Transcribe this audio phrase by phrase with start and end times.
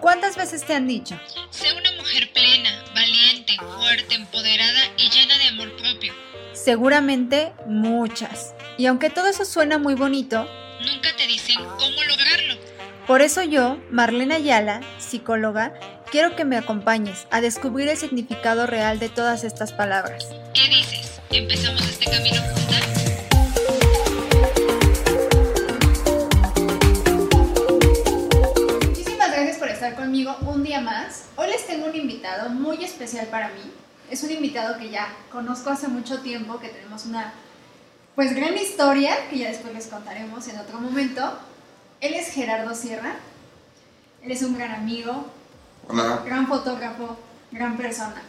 [0.00, 1.18] ¿Cuántas veces te han dicho?
[1.50, 6.12] Sé una mujer plena, valiente, fuerte, empoderada y llena de amor propio.
[6.52, 8.54] Seguramente muchas.
[8.78, 10.48] Y aunque todo eso suena muy bonito,
[10.80, 12.54] Nunca te dicen cómo lograrlo.
[13.06, 15.72] por eso yo, Marlene Ayala, psicóloga,
[16.10, 20.28] quiero que me acompañes a descubrir el significado real de todas estas palabras.
[20.54, 21.20] ¿Qué dices?
[21.30, 22.40] ¿Empezamos este camino
[30.24, 31.24] conmigo un día más.
[31.36, 33.60] Hoy les tengo un invitado muy especial para mí.
[34.10, 37.34] Es un invitado que ya conozco hace mucho tiempo, que tenemos una
[38.14, 41.38] pues gran historia que ya después les contaremos en otro momento.
[42.00, 43.16] Él es Gerardo Sierra.
[44.22, 45.26] Él es un gran amigo,
[45.86, 46.22] Hola.
[46.24, 47.18] gran fotógrafo,
[47.50, 48.22] gran persona.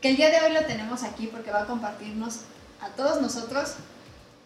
[0.00, 2.40] Que el día de hoy lo tenemos aquí porque va a compartirnos
[2.80, 3.74] a todos nosotros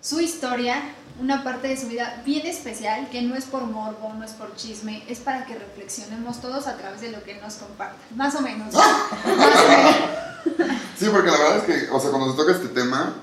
[0.00, 0.82] su historia,
[1.20, 4.54] una parte de su vida bien especial que no es por morbo, no es por
[4.56, 7.96] chisme, es para que reflexionemos todos a través de lo que él nos comparta.
[8.16, 8.74] Más o menos.
[8.74, 10.78] Más o menos.
[10.98, 13.14] Sí, porque la verdad es que, o sea, cuando se toca este tema,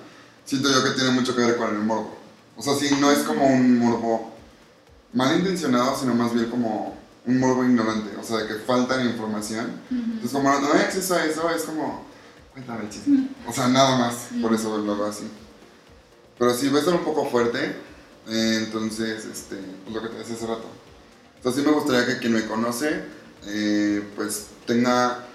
[0.45, 2.17] siento yo que tiene mucho que ver con el morbo.
[2.57, 4.33] O sea, sí, no es como un morbo
[5.13, 8.15] malintencionado, sino más bien como un morbo ignorante.
[8.17, 9.81] O sea, de que falta la información.
[9.89, 12.05] Entonces, como no hay acceso a eso, es como,
[12.53, 13.27] cuéntame el chisme.
[13.47, 15.29] O sea, nada más, por eso lo hago así.
[16.41, 17.75] Pero sí, va a estar un poco fuerte.
[18.27, 20.65] eh, entonces, este, pues lo que te decía hace rato.
[21.35, 23.03] Entonces, sí me gustaría que quien me conoce,
[23.45, 25.27] eh, pues tenga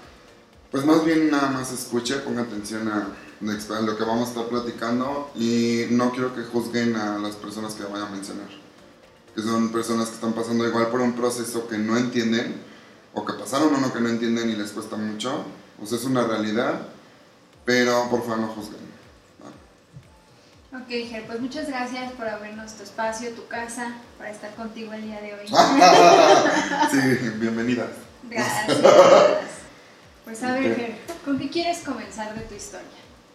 [0.69, 3.07] pues más bien nada más escuche, ponga atención a
[3.39, 7.85] lo que vamos a estar platicando y no quiero que juzguen a las personas que
[7.85, 8.49] voy a mencionar.
[9.33, 12.61] Que son personas que están pasando igual por un proceso que no entienden
[13.13, 15.45] o que pasaron uno que no entienden y les cuesta mucho.
[15.81, 16.89] O sea, es una realidad,
[17.63, 18.87] pero por favor no juzguen.
[20.73, 25.01] Ok, Ger, pues muchas gracias por abrirnos tu espacio, tu casa, para estar contigo el
[25.01, 25.47] día de hoy.
[26.91, 27.87] sí, bienvenidas.
[28.29, 28.77] Gracias.
[30.25, 30.75] Pues a ver.
[30.75, 32.85] Ger, ¿con qué quieres comenzar de tu historia?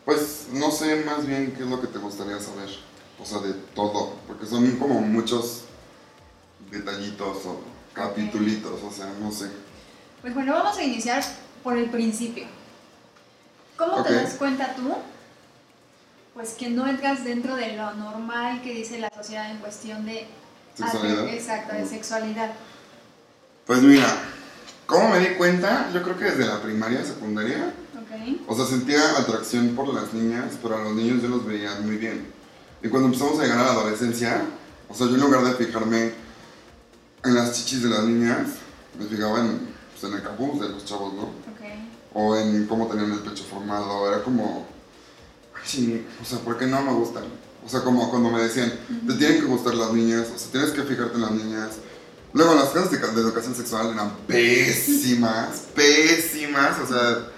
[0.05, 2.69] Pues no sé más bien qué es lo que te gustaría saber.
[3.19, 4.17] O sea, de todo.
[4.27, 5.65] Porque son como muchos
[6.71, 7.63] detallitos o
[7.95, 8.83] capitulitos.
[8.83, 9.47] O sea, no sé.
[10.21, 11.25] Pues bueno, vamos a iniciar
[11.63, 12.45] por el principio.
[13.79, 14.95] ¿Cómo te das cuenta tú?
[16.35, 20.27] Pues que no entras dentro de lo normal que dice la sociedad en cuestión de...
[20.75, 21.29] ¿Sexualidad?
[21.29, 22.51] Exacto, de sexualidad.
[23.67, 24.09] Pues mira,
[24.87, 25.91] ¿cómo me di cuenta?
[25.93, 27.75] Yo creo que desde la primaria, secundaria.
[27.95, 28.41] Ok.
[28.49, 31.97] O sea, sentía atracción por las niñas, pero a los niños yo los veía muy
[31.97, 32.27] bien.
[32.83, 34.43] Y cuando empezamos a llegar a la adolescencia,
[34.89, 36.13] o sea, yo en lugar de fijarme
[37.25, 38.49] en las chichis de las niñas,
[38.99, 41.23] me fijaba en, pues, en el capuz de los chavos, ¿no?
[41.23, 41.63] Ok.
[42.15, 44.67] o en cómo tenían el pecho formado, era como,
[45.65, 47.25] sí, o sea, ¿por qué no me gustan?
[47.65, 48.73] O sea, como cuando me decían,
[49.07, 51.71] te tienen que gustar las niñas, o sea, tienes que fijarte en las niñas.
[52.33, 57.29] Luego las clases de, de educación sexual eran pésimas, pésimas, o sea,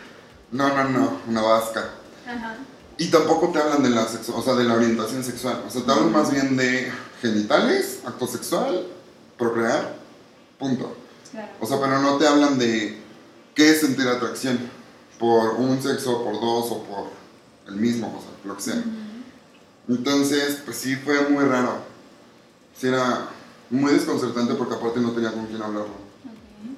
[0.50, 1.90] no, no, no, una vasca.
[2.26, 2.56] Ajá.
[2.96, 5.90] Y tampoco te hablan de la, o sea, de la orientación sexual, o sea, te
[5.90, 8.86] hablan más bien de genitales, acto sexual,
[9.36, 9.96] procrear,
[10.58, 10.96] punto.
[11.32, 11.48] Claro.
[11.60, 12.96] O sea, pero no te hablan de
[13.54, 14.58] qué es sentir atracción
[15.18, 17.23] por un sexo, por dos o por
[17.66, 18.82] el mismo, o sea, lo que sea.
[19.88, 21.78] Entonces, pues sí fue muy raro.
[22.78, 23.28] Sí era
[23.70, 26.04] muy desconcertante porque aparte no tenía con quién hablarlo.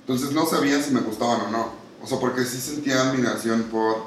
[0.01, 1.73] Entonces no sabía si me gustaban o no.
[2.03, 4.07] O sea, porque sí sentía admiración por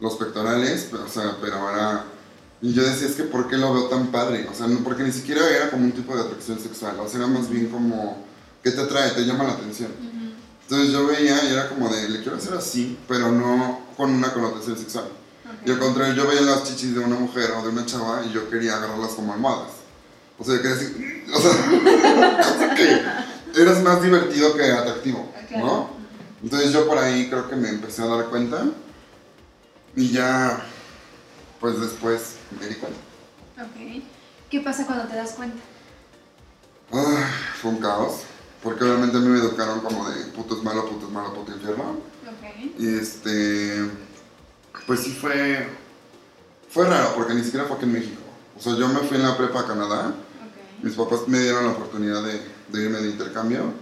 [0.00, 2.04] los pectorales, pero, o sea, pero era...
[2.62, 4.48] Y yo decía, es que ¿por qué lo veo tan padre?
[4.50, 6.98] O sea, no, porque ni siquiera era como un tipo de atracción sexual.
[7.00, 8.24] O sea, era más bien como...
[8.62, 9.10] ¿Qué te atrae?
[9.10, 9.90] Te llama la atención.
[9.90, 10.32] Ujú.
[10.62, 14.32] Entonces yo veía y era como de, le quiero hacer así, pero no con una
[14.32, 15.04] connotación sexual.
[15.66, 18.32] Y al contrario, yo veía las chichis de una mujer o de una chava y
[18.32, 19.72] yo quería agarrarlas como almohadas.
[20.38, 22.74] O sea, yo quería decir, o sea,
[23.54, 25.66] que eras más divertido que atractivo, Claro.
[25.66, 25.90] ¿no?
[26.42, 28.64] Entonces yo por ahí creo que me empecé a dar cuenta
[29.96, 30.62] y ya,
[31.60, 32.98] pues después me di cuenta.
[33.60, 34.02] Ok.
[34.50, 35.56] ¿Qué pasa cuando te das cuenta?
[36.92, 37.24] Ay,
[37.60, 38.20] fue un caos,
[38.62, 41.52] porque obviamente a mí me educaron como de puto es malo, puto es malo, puto
[41.52, 41.96] infierno.
[42.28, 42.78] Ok.
[42.78, 43.90] Y este,
[44.86, 45.66] pues sí fue,
[46.70, 48.22] fue raro porque ni siquiera fue aquí en México.
[48.58, 50.14] O sea, yo me fui en la prepa a Canadá,
[50.82, 53.72] mis papás me dieron la oportunidad de, de irme de intercambio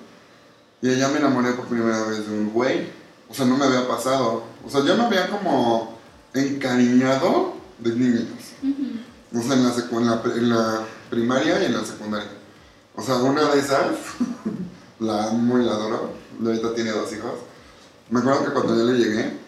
[0.85, 2.89] y allá me enamoré por primera vez de un güey.
[3.31, 4.45] O sea, no me había pasado.
[4.67, 5.99] O sea, yo me había como
[6.35, 8.29] encariñado de niños.
[8.63, 9.39] Ujú.
[9.39, 12.29] O sea, en la, en la en la primaria y en la secundaria.
[12.95, 13.97] O sea, una de esas,
[15.01, 16.13] la amo y la adoro.
[16.45, 17.33] Ahorita tiene dos hijos.
[18.11, 19.39] Me acuerdo que cuando yo le llegué,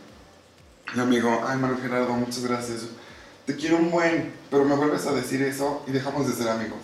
[0.94, 2.82] me dijo, ay, Manuel Gerardo, muchas gracias.
[3.44, 6.78] Te quiero un buen, pero me vuelves a decir eso y dejamos de ser amigos.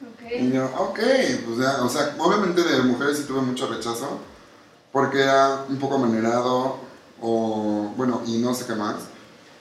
[0.00, 0.32] Ok.
[0.40, 0.98] Y yo, ok,
[1.46, 4.18] pues ya, o sea, obviamente de mujeres sí tuve mucho rechazo,
[4.92, 6.78] porque era un poco manerado,
[7.20, 8.96] o bueno, y no sé qué más.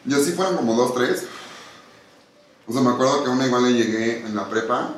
[0.05, 1.25] Y así fueron como dos, tres.
[2.67, 4.95] O sea, me acuerdo que una igual le llegué en la prepa,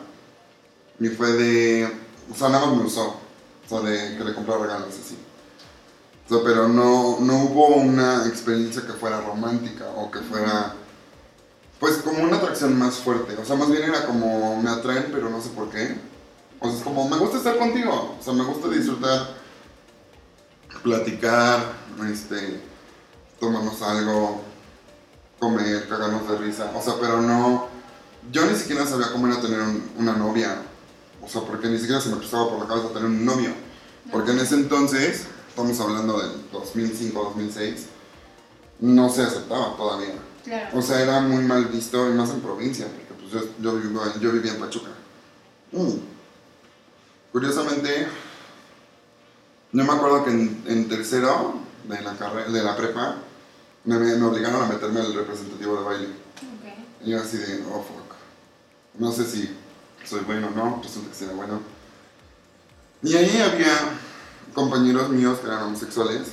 [1.00, 1.92] y fue de,
[2.32, 3.08] o sea, nada más me usó,
[3.66, 5.18] o sea, de que le compré regalos así.
[6.44, 10.74] Pero no, no hubo una experiencia que fuera romántica o que fuera,
[11.80, 13.36] pues como una atracción más fuerte.
[13.42, 16.00] O sea, más bien era como me atraen, pero no sé por qué.
[16.60, 18.16] O sea, es como me gusta estar contigo.
[18.20, 19.36] O sea, me gusta disfrutar,
[20.84, 21.74] platicar,
[22.12, 22.62] este,
[23.40, 24.42] tomarnos algo,
[25.40, 26.72] comer, cagarnos de risa.
[26.76, 27.68] O sea, pero no,
[28.32, 30.62] yo ni siquiera sabía cómo era tener un- una novia.
[31.22, 33.52] O sea, porque ni siquiera se me cruzaba por la cabeza tener un novio.
[34.12, 37.86] Porque en ese entonces, estamos hablando del 2005, 2006,
[38.80, 40.16] no se aceptaba todavía.
[40.44, 40.80] Claro.
[40.80, 44.02] O sea, era muy mal visto, y más en provincia, porque pues yo, yo, vivo-
[44.20, 44.90] yo vivía en Pachuca.
[45.72, 45.92] Mm.
[47.32, 48.08] Curiosamente,
[49.72, 53.18] yo me acuerdo que en, en tercero de la, carrera, de la prepa,
[53.86, 56.08] me, me obligaron a meterme al representativo de baile.
[56.08, 57.06] Ok.
[57.06, 58.16] Y yo así de, oh fuck.
[58.98, 59.50] No sé si
[60.06, 61.62] soy bueno o no, resulta que sí era bueno.
[63.04, 63.74] Y ahí había
[64.54, 66.28] compañeros míos que eran homosexuales.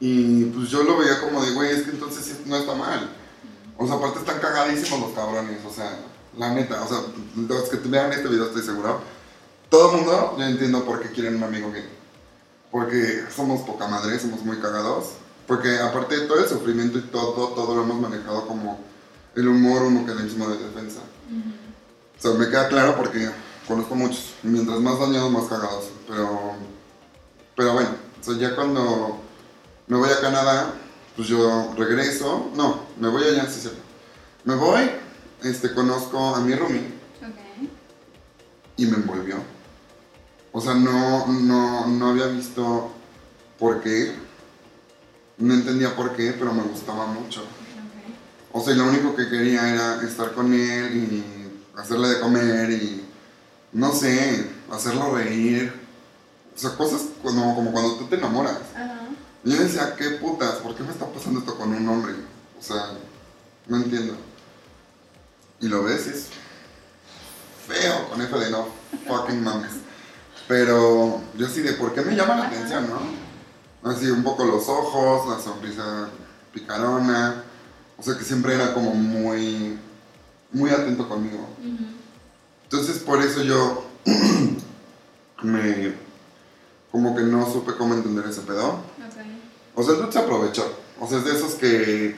[0.00, 3.10] Y pues yo lo veía como de, güey, es que entonces no está mal.
[3.78, 5.98] O sea, aparte están cagadísimos los cabrones, o sea,
[6.36, 6.98] la neta, o sea,
[7.36, 9.00] los que vean este video estoy seguro.
[9.70, 11.88] Todo el mundo, yo entiendo por qué quieren un amigo gay.
[12.70, 15.12] Porque somos poca madre, somos muy cagados.
[15.46, 18.78] Porque aparte de todo el sufrimiento y todo, todo lo hemos manejado como
[19.34, 21.00] el humor, un mecanismo de defensa.
[22.18, 23.30] O sea, me queda claro porque
[23.66, 24.34] conozco muchos.
[24.42, 25.90] Mientras más dañados, más cagados.
[26.08, 26.54] Pero,
[27.56, 29.20] pero bueno, o sea, ya cuando
[29.86, 30.74] me voy a Canadá,
[31.16, 32.50] pues yo regreso.
[32.54, 33.80] No, me voy allá, sí, cierto.
[34.44, 34.90] Me voy,
[35.42, 36.86] este, conozco a mi roomie
[37.22, 37.68] Ok.
[38.76, 39.36] y me envolvió.
[40.52, 42.92] O sea, no, no, no había visto
[43.58, 44.14] por qué.
[45.38, 47.42] No entendía por qué, pero me gustaba mucho.
[48.52, 52.70] O sea, y lo único que quería era estar con él y hacerle de comer
[52.70, 53.04] y,
[53.72, 55.85] no sé, hacerlo reír.
[56.56, 58.58] O sea, cosas como, como cuando tú te enamoras.
[58.74, 58.96] Ajá.
[59.44, 62.14] Y yo decía, qué putas, ¿por qué me está pasando esto con un hombre?
[62.58, 62.94] O sea,
[63.68, 64.16] no entiendo.
[65.60, 66.26] Y lo ves es
[67.66, 68.66] feo con F de no
[69.06, 69.72] fucking mames.
[70.48, 73.90] Pero yo sí de por qué me llama la atención, ¿no?
[73.90, 76.08] Así un poco los ojos, la sonrisa
[76.52, 77.44] picarona.
[77.98, 79.78] O sea que siempre era como muy,
[80.52, 81.48] muy atento conmigo.
[82.64, 83.84] Entonces por eso yo
[85.42, 85.94] me,
[86.96, 88.68] como que no supe cómo entender ese pedo.
[88.70, 88.80] Ok.
[89.74, 90.64] O sea, el dude se aprovechó.
[90.98, 92.16] O sea, es de esos que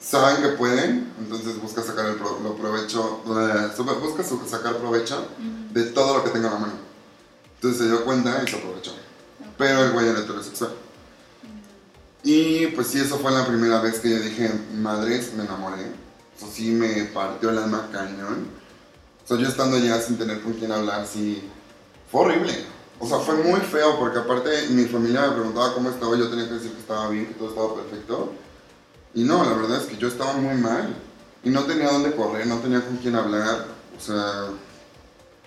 [0.00, 3.70] saben que pueden, entonces busca sacar el pro- lo provecho, eh,
[4.00, 5.72] busca sacar provecho Ujú.
[5.74, 6.72] de todo lo que tenga a la mano.
[7.54, 8.96] Entonces se dio cuenta y se aprovechó.
[9.56, 10.72] Pero el güey era heterosexual.
[12.24, 15.82] Y pues sí, eso fue la primera vez que yo dije, madres, me enamoré.
[16.36, 18.48] Eso sí me partió el alma cañón.
[19.24, 21.48] O sea, yo estando allá sin tener con quién hablar, sí,
[22.10, 22.74] fue horrible.
[22.98, 26.48] O sea, fue muy feo porque aparte mi familia me preguntaba cómo estaba, yo tenía
[26.48, 28.32] que decir que estaba bien, que todo estaba perfecto.
[29.14, 30.94] Y no, la verdad es que yo estaba muy mal.
[31.44, 33.66] Y no tenía dónde correr, no tenía con quién hablar.
[33.96, 34.48] O sea,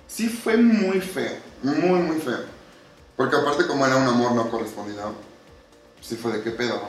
[0.07, 2.39] sí fue muy feo, muy, muy feo.
[3.17, 5.13] Porque aparte como era un amor no correspondido,
[6.01, 6.81] sí fue de qué pedo.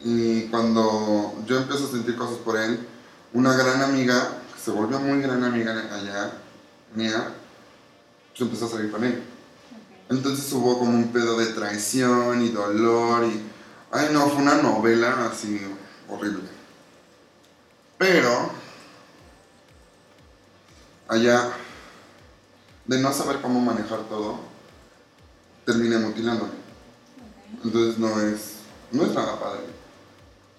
[0.00, 2.86] Y cuando yo empiezo a sentir cosas por él,
[3.32, 6.32] una gran amiga, que se volvió muy gran amiga allá,
[6.94, 7.32] mía,
[8.30, 9.22] pues empezó a salir con él.
[10.08, 13.42] Entonces hubo como un pedo de traición y dolor y...
[13.90, 15.60] Ay no, fue una novela así
[16.08, 16.48] horrible.
[17.98, 18.50] Pero...
[21.06, 21.52] Allá,
[22.86, 24.40] de no saber cómo manejar todo,
[25.64, 26.52] terminé mutilándome.
[27.62, 28.54] Entonces no es,
[28.90, 29.64] no es nada padre.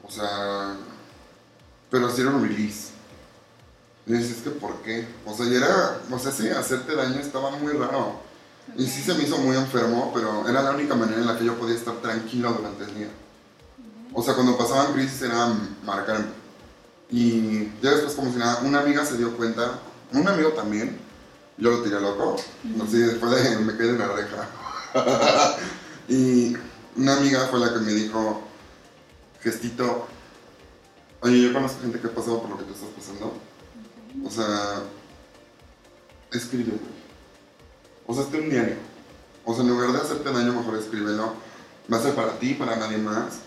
[0.03, 0.75] O sea,
[1.89, 2.89] pero sí era un release.
[4.05, 5.07] Y dices, es que ¿por qué?
[5.25, 8.19] O sea, y era, o sea, sí, hacerte daño estaba muy raro.
[8.77, 11.45] Y sí se me hizo muy enfermo, pero era la única manera en la que
[11.45, 13.09] yo podía estar tranquilo durante el día.
[14.13, 15.53] O sea, cuando pasaban crisis era
[15.83, 16.27] marcarme.
[17.09, 19.79] Y ya después como si nada, una amiga se dio cuenta,
[20.11, 20.97] un amigo también,
[21.57, 22.35] yo lo tiré loco,
[22.83, 24.49] así después de me quedé en la reja.
[26.09, 26.55] y
[26.95, 28.41] una amiga fue la que me dijo,
[29.41, 30.07] gestito,
[31.21, 33.33] oye, yo conozco gente que ha pasado por lo que tú estás pasando.
[34.25, 34.81] O sea,
[36.31, 36.94] escribe, güey.
[38.07, 38.75] O sea, esté un diario.
[39.43, 41.33] O sea, en lugar de hacerte daño, mejor escríbelo.
[41.91, 43.39] Va a ser para ti, para nadie más.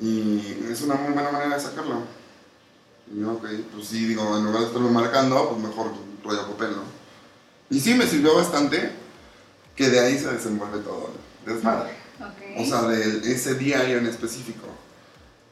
[0.00, 2.02] Y es una muy buena manera de sacarlo.
[3.12, 5.92] Y yo, ok, pues sí, digo, en lugar de estarlo marcando, pues mejor
[6.24, 6.82] rollo papel, ¿no?
[7.70, 8.92] Y sí, me sirvió bastante
[9.76, 11.10] que de ahí se desenvuelve todo
[11.46, 11.90] el desmadre.
[12.20, 12.60] Ok.
[12.60, 14.66] O sea, de ese diario en específico.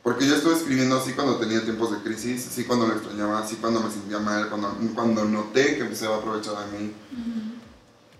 [0.03, 3.57] Porque yo estuve escribiendo así cuando tenía tiempos de crisis, así cuando lo extrañaba, así
[3.57, 6.93] cuando me sentía mal, cuando, cuando noté que empecé a aprovechar de mí.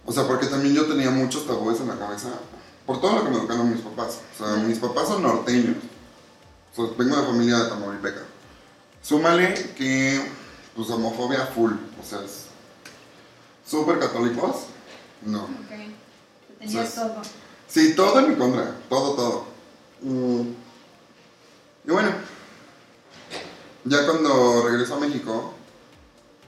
[0.09, 2.31] O sea, porque también yo tenía muchos tabúes en la cabeza
[2.87, 4.21] por todo lo que me educaron mis papás.
[4.35, 5.77] O sea, mis papás son norteños.
[6.73, 8.23] O sea, vengo de familia de Tamaulipeca.
[9.03, 10.19] Súmale que,
[10.75, 11.73] pues, homofobia full.
[11.73, 12.47] O sea, es
[13.67, 14.69] súper católicos.
[15.27, 15.43] No.
[15.43, 15.69] Ok.
[15.69, 17.21] Te tenías todo.
[17.67, 19.45] Sí, todo en mi contra, todo, todo.
[20.01, 20.55] Mm.
[21.87, 22.13] Y bueno,
[23.85, 25.53] ya cuando regreso a México,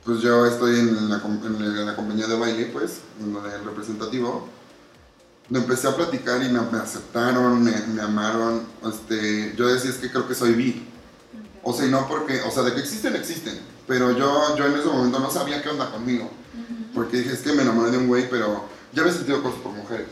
[0.05, 4.49] pues yo estoy en la, en la- compañía de baile, pues, en lo del representativo.
[5.49, 8.63] Me empecé a platicar y me, me aceptaron, me, me amaron.
[8.89, 10.87] Este, yo decía, es que creo que soy bi.
[11.63, 13.59] O sea, no porque, o sea, de que existen, existen.
[13.87, 16.31] Pero yo, yo en ese momento no sabía qué onda conmigo.
[16.95, 19.73] Porque dije, es que me enamoré de un güey, pero ya había sentido cosas por
[19.73, 20.07] mujeres.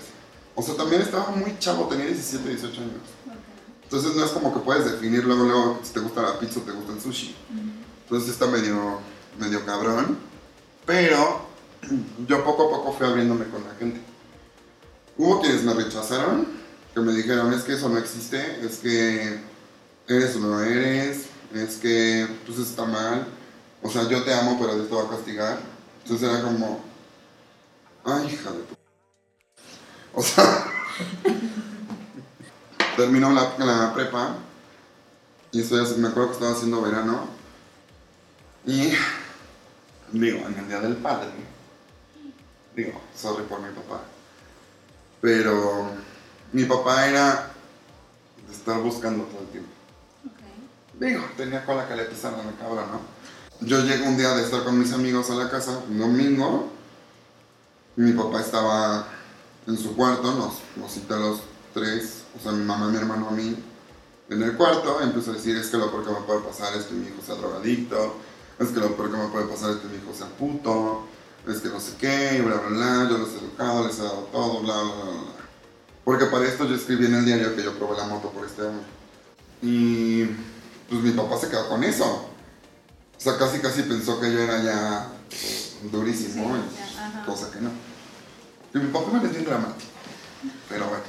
[0.55, 2.93] O sea, también estaba muy chavo, tenía 17, 18 años.
[3.85, 6.63] Entonces no es como que puedes definir luego, luego si te gusta la pizza o
[6.63, 7.35] te gusta el sushi.
[8.05, 8.99] Entonces está medio,
[9.39, 10.19] medio cabrón.
[10.87, 11.49] Pero
[12.27, 14.01] yo poco a poco fui abriéndome con la gente.
[15.17, 16.47] Hubo quienes me rechazaron,
[16.95, 19.41] que me dijeron, es que eso no existe, es que
[20.07, 23.27] eres o no eres, es que pues está mal.
[23.83, 25.59] O sea, yo te amo, pero Dios te va a castigar.
[26.03, 26.81] Entonces era como,
[28.05, 28.75] ay, hija de tu...
[30.15, 30.65] O sea,
[32.97, 34.37] terminó la, prepa
[35.53, 37.27] y estoy, me acuerdo que estaba haciendo verano
[38.67, 38.93] y
[40.13, 41.29] digo, en el día del padre,
[42.75, 44.03] digo, sorry por mi papá,
[45.21, 45.91] pero
[46.53, 47.51] mi papá era
[48.47, 49.71] de estar buscando todo el tiempo.
[50.99, 53.01] Digo, tenía cola que le pisaran la cabra, ¿no?
[53.61, 56.71] Yo llego un día de estar con mis amigos a la casa, un domingo,
[57.97, 59.07] y mi papá estaba
[59.67, 61.41] en su cuarto, nos, nos cita a los
[61.75, 63.57] tres, o sea, mi mamá, mi hermano, a mí,
[64.31, 66.85] en el cuarto, empezó a decir, es que lo peor que me puede pasar es
[66.85, 68.17] que mi hijo sea drogadicto,
[68.59, 71.07] es que lo peor que me puede pasar es que mi hijo sea puto,
[71.47, 74.03] es que no sé qué, y bla, bla, bla, yo los he educado, les he
[74.03, 75.39] dado todo, bla, bla, bla, bla.
[76.05, 78.63] Porque para esto yo escribí en el diario que yo probé la moto por este
[78.63, 78.85] hombre.
[79.63, 80.25] Y
[80.89, 82.05] pues mi papá se quedó con eso.
[82.05, 85.09] O sea, casi casi pensó que yo era ya
[85.91, 87.71] durísimo, Sí, ya, cosa que no.
[88.75, 89.91] Y mi papá me es bien dramático.
[90.69, 91.05] Pero bueno,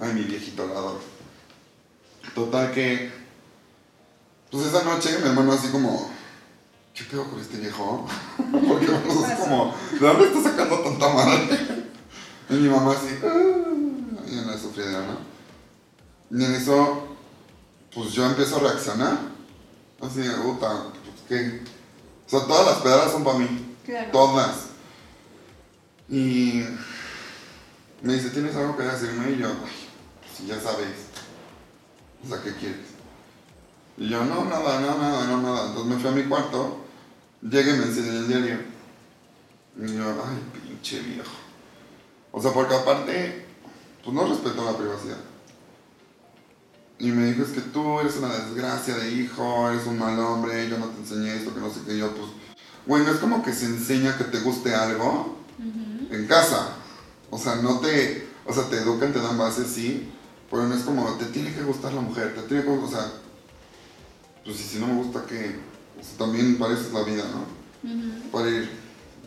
[0.00, 1.00] ay, mi viejito adoro.
[2.34, 3.12] Total que,
[4.50, 6.10] pues esa noche mi hermano así como,
[6.98, 8.06] ¿qué pedo con este viejo?
[8.36, 11.86] Porque vamos así como, ¿de dónde está sacando tanta madre?
[12.50, 16.38] Y mi mamá así, "Ah", y en la sufridera, ¿no?
[16.38, 17.16] Y en eso,
[17.94, 19.18] pues yo empiezo a reaccionar.
[20.00, 21.62] Así puta, pues qué.
[22.26, 23.76] O sea, todas las pedradas son para mí.
[23.84, 24.10] Claro.
[24.10, 24.54] Todas.
[26.08, 26.62] Y
[28.02, 29.30] me dice, ¿tienes algo que decirme?
[29.32, 29.88] Y yo, ay,
[30.36, 30.88] si ya sabes.
[32.24, 32.86] O sea, ¿qué quieres?
[33.96, 35.68] Y yo, no, nada, no, nada, no, nada.
[35.68, 36.84] Entonces me fui a mi cuarto,
[37.42, 38.58] llegué y me enseñé el diario.
[39.76, 41.30] Y yo, ay, pinche viejo.
[42.32, 43.46] O sea, porque aparte,
[44.02, 45.18] pues no respetó la privacidad.
[46.98, 50.68] Y me dijo, es que tú eres una desgracia de hijo, eres un mal hombre,
[50.68, 51.94] yo no te enseñé esto, que no sé qué.
[51.94, 52.28] Y yo, pues,
[52.86, 55.38] bueno, es como que se enseña que te guste algo
[56.10, 56.74] en casa.
[57.30, 60.10] O sea, no te, o sea, te educan, te dan bases, sí,
[60.50, 63.12] pero no es como, te tiene que gustar la mujer, te tiene que, o sea,
[64.44, 65.56] pues si no me gusta, ¿qué?
[66.00, 68.30] Sea, también es la vida, ¿no?
[68.30, 68.70] Para ir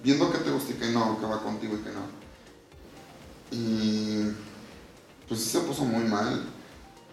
[0.04, 2.22] viendo qué te gusta y qué no, qué va contigo y qué no.
[3.51, 4.32] Y
[5.28, 6.46] pues sí se puso muy mal.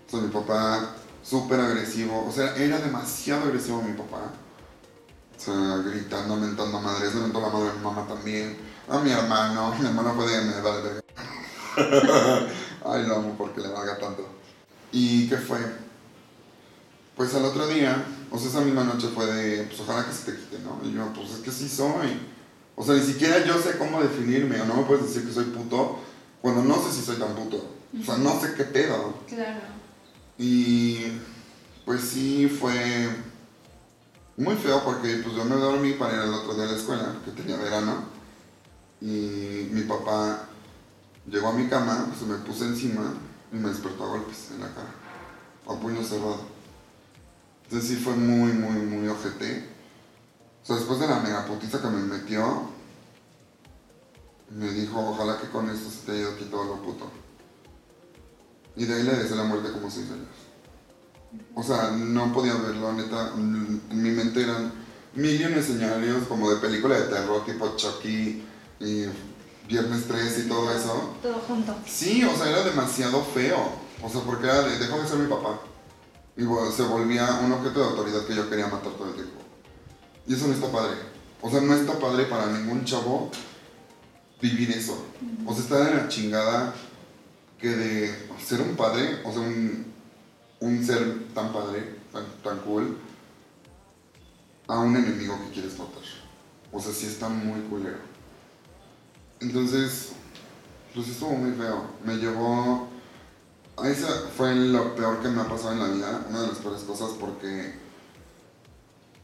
[0.06, 4.32] O sea, mi papá súper agresivo, o sea, era demasiado agresivo mi papá.
[5.36, 8.56] O sea, gritando, mentando madres, le mentó la madre a mi mamá también,
[8.88, 11.00] a mi hermano, mi hermano fue de me vale.
[12.84, 14.26] Ay, lo amo porque le valga tanto.
[14.90, 15.58] ¿Y qué fue?
[17.16, 20.30] Pues al otro día, o sea, esa misma noche fue de, pues ojalá que se
[20.30, 20.80] te quite, ¿no?
[20.82, 22.20] Y yo, pues es que sí soy.
[22.76, 25.46] O sea, ni siquiera yo sé cómo definirme, o no me puedes decir que soy
[25.46, 25.98] puto,
[26.40, 27.74] cuando no sé si soy tan puto.
[28.00, 29.14] O sea, no sé qué pedo.
[29.26, 29.60] Claro.
[30.36, 30.98] Y
[31.84, 33.08] pues sí fue
[34.36, 37.16] muy feo porque pues yo me dormí para ir el otro día a la escuela,
[37.24, 38.04] que tenía verano.
[39.00, 40.48] Y mi papá
[41.26, 43.14] llegó a mi cama, se me puso encima
[43.52, 44.94] y me despertó a golpes en la cara,
[45.66, 46.57] a puño cerrado.
[47.68, 49.68] Entonces sí fue muy, muy, muy ojete.
[50.62, 52.70] O sea, después de la megaputiza que me metió,
[54.50, 57.10] me dijo, ojalá que con esto se te haya ido quitado lo puto.
[58.74, 60.28] Y de ahí le deseé la muerte como seis años.
[61.54, 63.34] O sea, no podía verlo, neta.
[63.34, 64.72] En mi mente eran
[65.14, 68.44] mil y un escenarios como de película de terror, tipo Chucky,
[68.80, 69.04] y
[69.68, 71.16] viernes 3 y todo eso.
[71.22, 71.76] Todo junto.
[71.86, 73.72] Sí, o sea, era demasiado feo.
[74.02, 75.60] O sea, porque era de, dejó de ser mi papá.
[76.38, 76.42] Y
[76.72, 79.40] se volvía un objeto de autoridad que yo quería matar todo el tiempo.
[80.24, 80.96] Y eso no está padre.
[81.42, 83.28] O sea, no está padre para ningún chavo
[84.40, 85.04] vivir eso.
[85.44, 86.72] O sea, está de la chingada
[87.58, 89.92] que de ser un padre, o sea, un,
[90.60, 92.96] un ser tan padre, tan, tan cool,
[94.68, 96.04] a un enemigo que quieres matar.
[96.70, 97.98] O sea, sí está muy culero.
[99.40, 100.10] Entonces,
[100.94, 101.82] pues estuvo muy feo.
[102.04, 102.96] Me llevó...
[103.84, 106.82] Esa fue lo peor que me ha pasado en la vida, una de las peores
[106.82, 107.74] cosas porque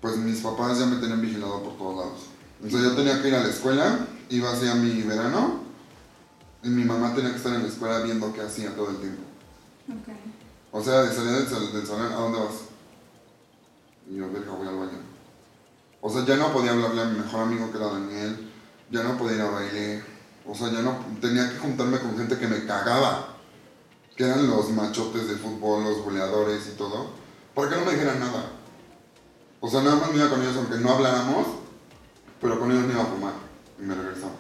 [0.01, 2.21] pues mis papás ya me tenían vigilado por todos lados.
[2.63, 5.61] Entonces yo tenía que ir a la escuela, iba hacia mi verano
[6.63, 9.23] y mi mamá tenía que estar en la escuela viendo qué hacía todo el tiempo.
[10.73, 12.55] O sea, de salir del, sal- del salón, ¿a dónde vas?
[14.11, 14.99] Y yo, verga, voy al baño.
[16.01, 18.51] O sea, ya no podía hablarle a mi mejor amigo que era Daniel,
[18.91, 20.03] ya no podía ir a baile,
[20.47, 23.34] o sea, ya no, tenía que juntarme con gente que me cagaba,
[24.17, 27.11] que eran los machotes de fútbol, los goleadores y todo,
[27.55, 28.53] para que no me dijeran nada.
[29.61, 31.47] O sea, nada más me iba con ellos aunque no habláramos,
[32.41, 33.33] pero con ellos me iba a fumar
[33.79, 34.35] y me regresaba.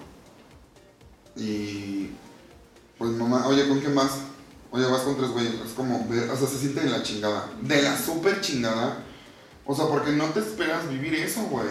[1.36, 2.10] Y
[2.98, 4.12] pues mamá, oye, ¿con quién vas?
[4.70, 5.54] Oye, vas con tres güeyes.
[5.54, 7.48] Es como, o sea, se siente de la chingada.
[7.60, 9.04] De la súper chingada.
[9.66, 11.66] O sea, porque no te esperas vivir eso, güey.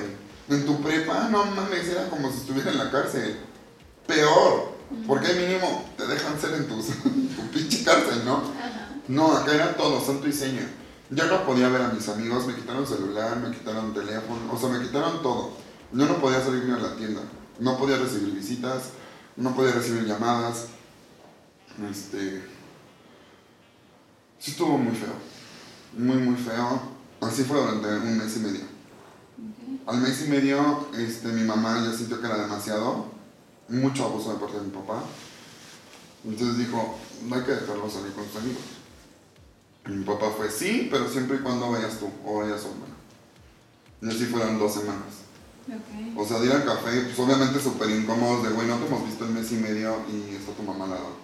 [0.50, 3.40] En tu prepa, no mames, era como si estuviera en la cárcel.
[4.08, 4.73] Peor.
[5.08, 6.88] Porque mínimo te dejan ser en tus-
[7.36, 8.38] tu pinche cárcel, ¿no?
[8.38, 8.90] Ajá.
[9.08, 10.68] No, acá era todo, santo y seña.
[11.10, 14.70] Yo no podía ver a mis amigos, me quitaron celular, me quitaron teléfono, o sea,
[14.70, 15.52] me quitaron todo.
[15.92, 17.22] Yo no podía salir ni a la tienda,
[17.60, 18.84] no podía recibir visitas,
[19.36, 20.68] no podía recibir llamadas.
[21.92, 22.44] Este.
[24.40, 25.14] Sí estuvo muy feo.
[25.98, 26.82] Muy, muy feo.
[27.22, 28.62] Así fue durante un mes y medio.
[28.62, 29.88] Ok.
[29.90, 33.08] Al mes y medio, este, mi mamá ya sintió que era demasiado,
[33.70, 35.04] mucho abuso de parte de mi papá.
[36.26, 38.64] Entonces dijo, no hay que dejarlo salir con sus amigos.
[39.88, 42.96] Y mi papá fue, sí, pero siempre y cuando vayas tú o vayas su hermana.
[44.02, 45.24] Y así fueron dos semanas.
[45.68, 46.18] Ok.
[46.18, 49.06] O sea, de ir al café, pues obviamente súper incómodos de, güey, no te hemos
[49.06, 51.24] visto en mes y medio y está tu mamá al lado.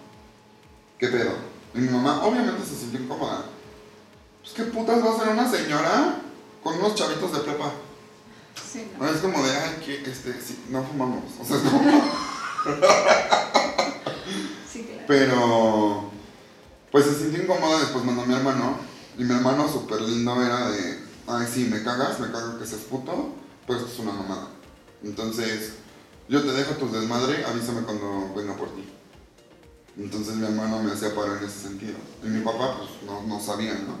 [0.98, 1.32] ¿Qué pedo?
[1.74, 3.44] Y mi mamá obviamente se sintió incómoda.
[4.42, 6.20] Pues qué putas va a ser una señora
[6.62, 7.72] con unos chavitos de prepa.
[8.70, 9.06] Sí, no.
[9.06, 11.24] es como de, ay, que, este, sí, no fumamos.
[11.40, 11.80] O sea, es como,
[14.70, 15.04] Sí, claro.
[15.08, 16.10] pero,
[16.92, 18.78] pues se sintió incómoda, después mandó a mi hermano,
[19.18, 22.82] y mi hermano súper lindo era de, ay, sí, me cagas, me cago que seas
[22.82, 23.34] puto,
[23.66, 24.48] pues esto es una mamada.
[25.02, 25.74] Entonces,
[26.28, 28.84] yo te dejo tu desmadre, avísame cuando venga por ti.
[29.98, 31.96] Entonces mi hermano me hacía parar en ese sentido.
[32.22, 33.98] Y mi papá, pues, no, no sabía, ¿no?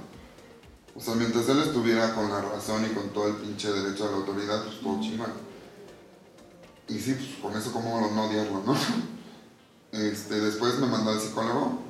[0.94, 4.10] O sea, mientras él estuviera con la razón y con todo el pinche derecho a
[4.10, 5.32] la autoridad, pues todo chingón.
[6.90, 8.74] Y sí, pues con eso como no odiarlo, ¿no?
[9.92, 11.80] Este, después me mandó al psicólogo.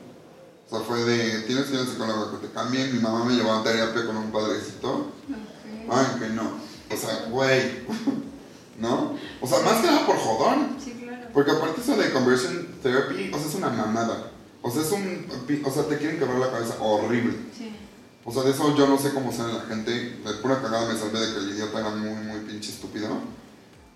[0.66, 2.94] O sea, fue de, tienes que ir al psicólogo que te cambien.
[2.94, 5.12] Mi mamá me llevó a terapia con un padrecito.
[5.28, 5.90] Ok.
[5.90, 6.50] Ay, que no.
[6.90, 7.84] O sea, güey.
[8.78, 9.16] ¿No?
[9.42, 10.76] O sea, más que nada por jodón.
[10.82, 11.28] Sí, claro.
[11.34, 14.30] Porque aparte eso de conversion therapy, o sea, es una mamada.
[14.62, 15.26] O sea, es un,
[15.62, 17.36] o sea, te quieren quebrar la cabeza horrible.
[17.54, 17.76] Sí.
[18.24, 19.90] O sea, de eso yo no sé cómo sale la gente.
[19.90, 23.08] De pura cagada me salvé de que el idiota era muy, muy pinche estúpido.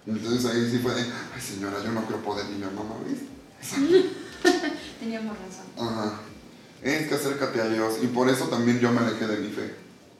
[0.06, 2.44] Entonces ahí sí fue de, ay señora, yo no creo poder.
[2.54, 3.26] Y yo, mamá, ¿viste?
[5.00, 5.66] Teníamos razón.
[5.88, 6.20] Ajá.
[6.82, 7.94] Es que acércate a Dios.
[8.02, 9.74] Y por eso también yo me alejé de mi fe.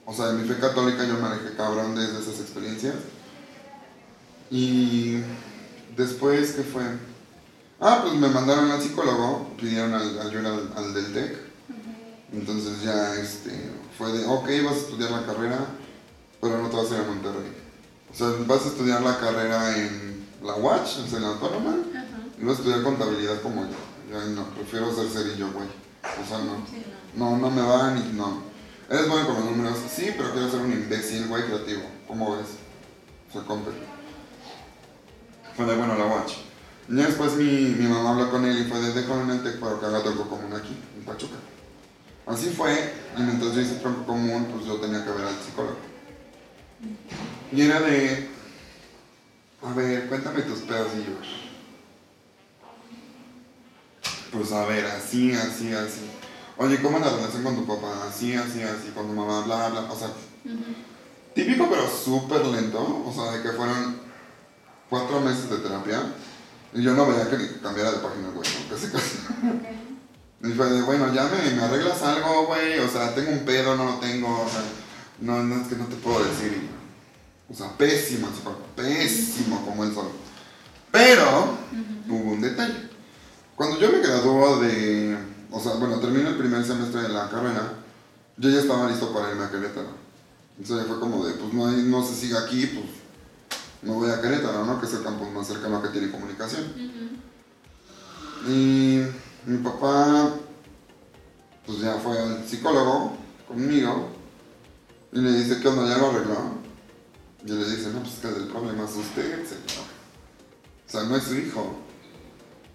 [0.05, 2.95] O sea, de mi fe católica yo me alejé cabrón desde esas experiencias.
[4.51, 5.17] Y
[5.95, 6.83] después, ¿qué fue?
[7.79, 11.37] Ah, pues me mandaron al psicólogo, pidieron al- ayuda al, al del TEC.
[12.33, 13.51] Entonces ya este,
[13.97, 15.59] fue de, ok, vas a estudiar la carrera,
[16.41, 17.64] pero no te vas a ir a Monterrey.
[18.15, 22.05] O sea, vas a estudiar la carrera en la UACH, en la Autónoma, Ajá.
[22.39, 23.75] y vas a estudiar contabilidad como yo.
[24.09, 25.67] Yo no, prefiero ser cerillo, güey.
[25.67, 26.65] O sea, no.
[26.69, 26.81] Sí,
[27.13, 27.31] no.
[27.31, 28.41] No, no me va ni no.
[28.89, 31.81] Eres bueno con los números, sí, pero quiero ser un imbécil, güey, creativo.
[32.07, 32.47] ¿Cómo ves?
[33.33, 33.73] Se compre.
[35.57, 36.33] Fue de bueno la watch.
[36.87, 39.43] Y ya después mi, mi mamá habló con él y fue de déjalo en el
[39.43, 41.35] TEC para que haga tronco común aquí, en Pachuca.
[42.27, 45.94] Así fue, y mientras yo hice tronco común, pues yo tenía que ver al psicólogo.
[47.51, 48.29] Y era de,
[49.63, 51.27] a ver, cuéntame tus pedacillos.
[54.31, 56.01] Pues a ver, así, así, así.
[56.57, 58.07] Oye, ¿cómo es la relación con tu papá?
[58.07, 59.81] Así, así, así, con tu mamá, bla, bla.
[59.91, 60.09] O sea,
[61.33, 63.03] típico pero súper lento.
[63.05, 63.99] O sea, de que fueron
[64.89, 66.13] cuatro meses de terapia.
[66.73, 68.75] Y yo no veía que ni cambiara de página, güey, ¿no?
[68.75, 69.17] casi casi.
[70.43, 72.79] Y fue de, bueno, ya me, me arreglas algo, güey.
[72.79, 74.41] O sea, tengo un pedo, no lo tengo.
[74.41, 74.61] O sea,
[75.21, 76.69] no, no es que no te puedo decir.
[77.49, 78.27] O sea, pésimo,
[78.75, 80.09] pésimo como él solo.
[80.91, 81.57] Pero
[82.09, 82.89] hubo un detalle.
[83.55, 85.17] Cuando yo me graduó de,
[85.51, 87.73] o sea, bueno, terminé el primer semestre de la carrera,
[88.37, 89.89] yo ya estaba listo para irme a Querétaro.
[90.57, 92.85] Entonces ya fue como de, pues no, hay- no se sigue aquí, pues
[93.81, 94.79] me voy a Querétaro, ¿no?
[94.79, 96.63] Que es el campus más cercano que tiene comunicación.
[98.47, 99.01] Y
[99.45, 100.31] mi papá,
[101.65, 103.15] pues ya fue al psicólogo
[103.47, 104.09] conmigo
[105.15, 105.87] y le dice, ¿qué onda?
[105.87, 106.35] ¿Ya lo arregló?
[107.45, 109.87] Y le dice, no, pues que el problema es usted, señor.
[110.85, 111.77] O sea, no es su hijo.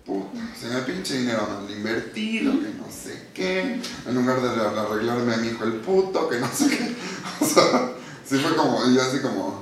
[0.07, 3.83] Puta, se me pinche dinero mal invertido, que no sé qué.
[4.07, 6.97] En lugar de arreglarme a mi hijo el puto, que no sé qué.
[7.41, 7.93] O sea,
[8.25, 9.61] sí fue como, y yo así como...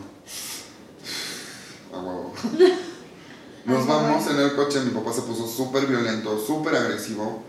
[1.92, 2.32] A huevo.
[3.64, 7.42] Nos vamos en el coche, mi papá se puso súper violento, súper agresivo,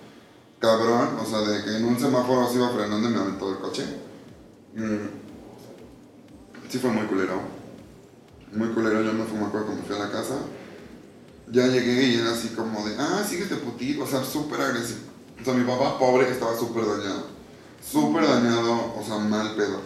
[0.58, 3.60] cabrón, o sea, de que en un semáforo se iba frenando y me aventó del
[3.60, 3.86] coche.
[4.76, 5.19] Mm.
[6.70, 7.42] Sí fue muy culero.
[8.54, 10.36] Muy culero, yo me fui, me acuerdo cuando fui a la casa.
[11.52, 15.00] Ya llegué y era así como de, ah, síguete putito, o sea, súper agresivo.
[15.42, 17.26] O sea, mi papá pobre estaba súper dañado.
[17.84, 19.82] Súper dañado, o sea, mal pedo.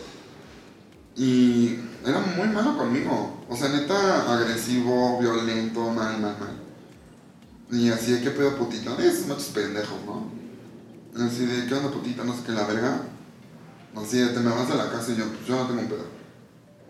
[1.16, 3.46] Y era muy malo conmigo.
[3.48, 6.60] O sea, neta, agresivo, violento, mal, mal, mal.
[7.72, 8.98] Y así de, ¿qué pedo putita?
[9.02, 10.30] Esos machos pendejos, ¿no?
[11.26, 12.26] Así de, ¿qué onda putita?
[12.26, 13.04] No sé qué, la verga.
[13.96, 15.88] Así de, te me vas a la casa y yo, pues yo no tengo un
[15.88, 16.23] pedo.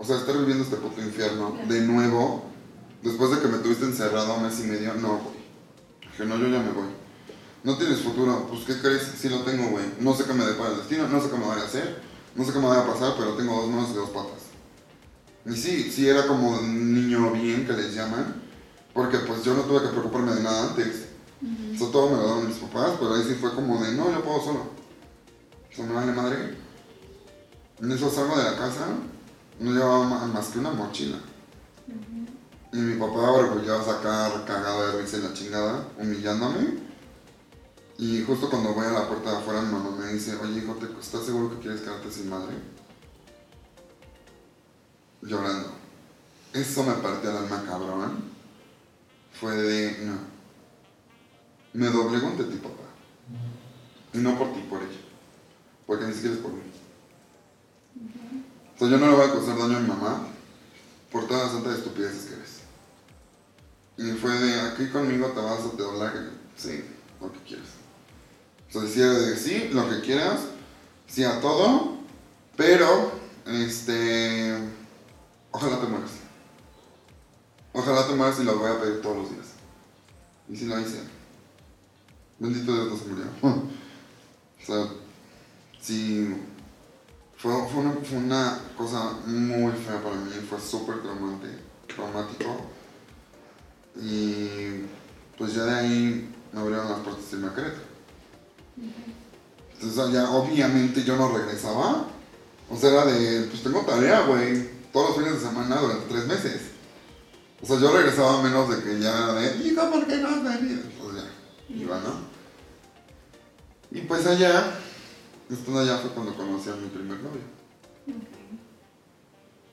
[0.03, 2.43] O sea, estar viviendo este puto infierno de nuevo,
[3.01, 5.37] después de que me tuviste encerrado un mes y medio, no, güey.
[6.01, 6.89] Dije, no, yo ya me voy.
[7.63, 9.13] No tienes futuro, pues ¿qué crees?
[9.17, 9.85] Sí lo tengo, güey.
[10.01, 12.01] No sé qué me depara el destino, no sé qué me vaya a hacer,
[12.35, 14.41] no sé qué me vaya a pasar, pero tengo dos manos y dos patas.
[15.45, 18.41] Y sí, sí era como niño bien que les llaman,
[18.93, 21.05] porque pues yo no tuve que preocuparme de nada antes.
[21.75, 24.11] O sea, todo me lo daban mis papás, pero ahí sí fue como de, no,
[24.11, 24.67] yo puedo solo.
[25.71, 26.57] O sea, me vale madre.
[27.81, 28.87] En eso salgo de la casa,
[29.59, 31.17] no llevaba más que una mochila.
[32.71, 36.79] Y mi papá orgulloso a sacar cagado de risa y la chingada, humillándome.
[37.99, 40.73] Y justo cuando voy a la puerta de afuera, mi mamá me dice, oye hijo,
[40.75, 42.55] ¿te- ¿estás seguro que quieres quedarte sin madre?
[45.21, 45.69] Llorando.
[46.53, 48.23] Eso me partió el alma cabrón.
[49.39, 50.13] Fue de, no.
[51.73, 52.83] Me doblegó ante ti, papá.
[54.13, 54.99] Y no por ti, por ella.
[55.87, 56.61] Porque ni siquiera es por mí.
[58.75, 60.27] O sea, yo no le voy a causar daño a mi mamá
[61.11, 62.53] por todas las tantas estupideces que eres.
[63.97, 66.83] Y fue de, aquí conmigo te vas a te doblar, sí,
[67.21, 67.67] lo que quieras.
[68.69, 70.39] O sea, decía de, sí, lo que quieras,
[71.07, 71.97] sí a todo,
[72.57, 73.11] pero,
[73.45, 74.57] este,
[75.51, 76.11] ojalá te mueras.
[77.73, 79.47] Ojalá te mueras y lo voy a pedir todos los días.
[80.49, 81.01] Y sí lo hice.
[82.39, 83.25] Bendito Dios no se murió.
[83.43, 84.87] o sea,
[85.79, 86.35] sí,
[87.43, 92.71] fue, fue, una, fue una cosa muy fea para mí, fue súper traumático.
[94.01, 94.85] Y
[95.37, 97.83] pues ya de ahí me abrieron las puertas de irme a Querétaro.
[99.73, 102.07] Entonces ya obviamente yo no regresaba.
[102.69, 104.69] O sea, era de, pues tengo tarea, güey.
[104.93, 106.61] Todos los fines de semana durante tres meses.
[107.61, 110.43] O sea, yo regresaba menos de que ya era de, hijo, ¿por qué no has
[110.43, 110.81] venido?
[111.01, 112.33] Pues ya, iba, ¿no?
[113.91, 114.79] Y pues allá,
[115.49, 117.41] estando allá fue cuando conocí a mi primer novio.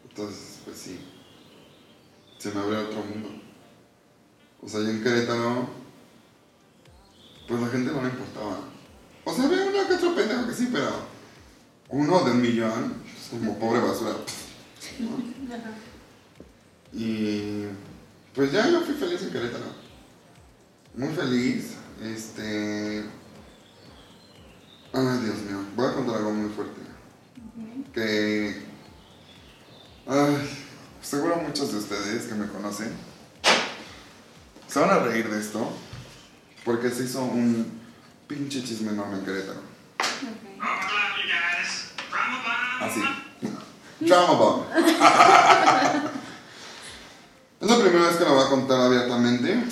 [0.08, 1.00] Entonces, pues sí,
[2.38, 3.28] se me abrió otro mundo.
[4.62, 5.68] O sea, yo en Querétaro,
[7.48, 8.60] pues la gente no le importaba.
[9.24, 10.90] O sea, había uno que otro pendejo que sí, pero
[11.88, 14.16] uno de un millón, es como pobre basura.
[16.92, 17.66] Y
[18.34, 19.66] pues ya yo fui feliz en Querétaro.
[20.96, 21.74] Muy feliz.
[22.02, 23.04] Este.
[24.92, 25.64] Ay, Dios mío.
[25.76, 26.80] Voy a contar algo muy fuerte.
[27.92, 28.68] Que.
[30.06, 30.66] Ay,
[31.02, 33.10] seguro muchos de ustedes que me conocen
[34.70, 35.68] se van a reír de esto.
[36.64, 37.80] Porque se hizo un
[38.28, 39.60] pinche chisme enorme en Querétaro.
[42.80, 43.02] Así.
[44.00, 44.64] Drama bomb.
[47.60, 49.62] Es la primera vez que lo voy a contar abiertamente,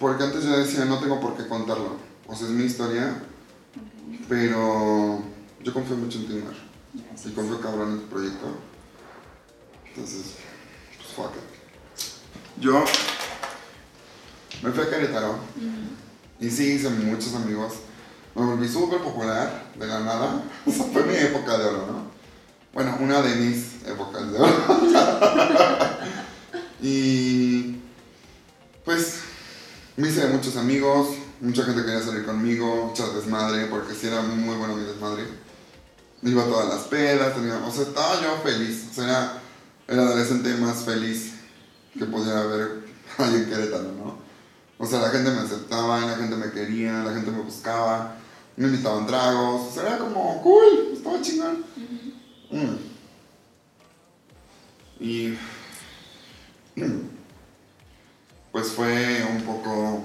[0.00, 1.96] porque antes yo decía, no tengo por qué contarlo.
[2.26, 3.22] O sea, es mi historia,
[4.28, 5.22] pero
[5.62, 6.54] yo confío mucho en ti, Mar.
[7.24, 8.46] Y confío cabrón en tu proyecto.
[9.88, 10.34] Entonces,
[10.96, 12.62] pues fuck it.
[12.62, 12.84] Yo
[14.62, 15.38] me fui a Querétaro
[16.40, 17.74] y sí hice muchos amigos.
[18.34, 20.42] Me volví súper popular de la nada.
[20.66, 22.08] O sea, fue mi época de oro, ¿no?
[22.72, 24.80] Bueno, una de mis épocas de oro.
[26.82, 27.76] y
[28.84, 29.20] pues
[29.96, 31.08] me hice muchos amigos,
[31.40, 35.24] mucha gente quería salir conmigo, mucha desmadre, porque sí era muy bueno mi desmadre.
[36.22, 38.86] Iba a todas las pedas, tenía, o sea, estaba yo feliz.
[38.90, 39.42] O sea, era
[39.86, 41.34] el adolescente más feliz
[41.96, 42.84] que pudiera haber
[43.18, 44.18] ahí en Querétaro, ¿no?
[44.78, 48.16] O sea, la gente me aceptaba, la gente me quería, la gente me buscaba,
[48.56, 51.64] me invitaban tragos, o sea, era como cool, estaba chingón.
[52.50, 52.76] Mm.
[55.00, 55.38] Y
[58.52, 60.04] pues fue un poco,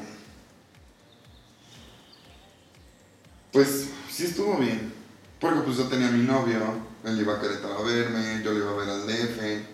[3.53, 4.91] pues sí estuvo bien,
[5.39, 6.59] porque pues yo tenía mi novio,
[7.05, 9.67] él iba a Querétaro a verme, yo le iba a ver al DF,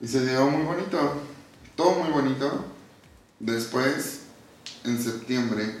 [0.00, 1.22] y se dio muy bonito,
[1.76, 2.66] todo muy bonito.
[3.38, 4.22] Después,
[4.84, 5.76] en septiembre,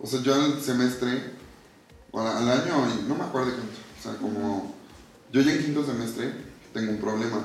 [0.00, 1.34] o sea, yo al semestre,
[2.10, 4.74] o al año, no me acuerdo de cuánto, o sea, como
[5.32, 6.32] yo ya en quinto semestre
[6.72, 7.44] tengo un problema.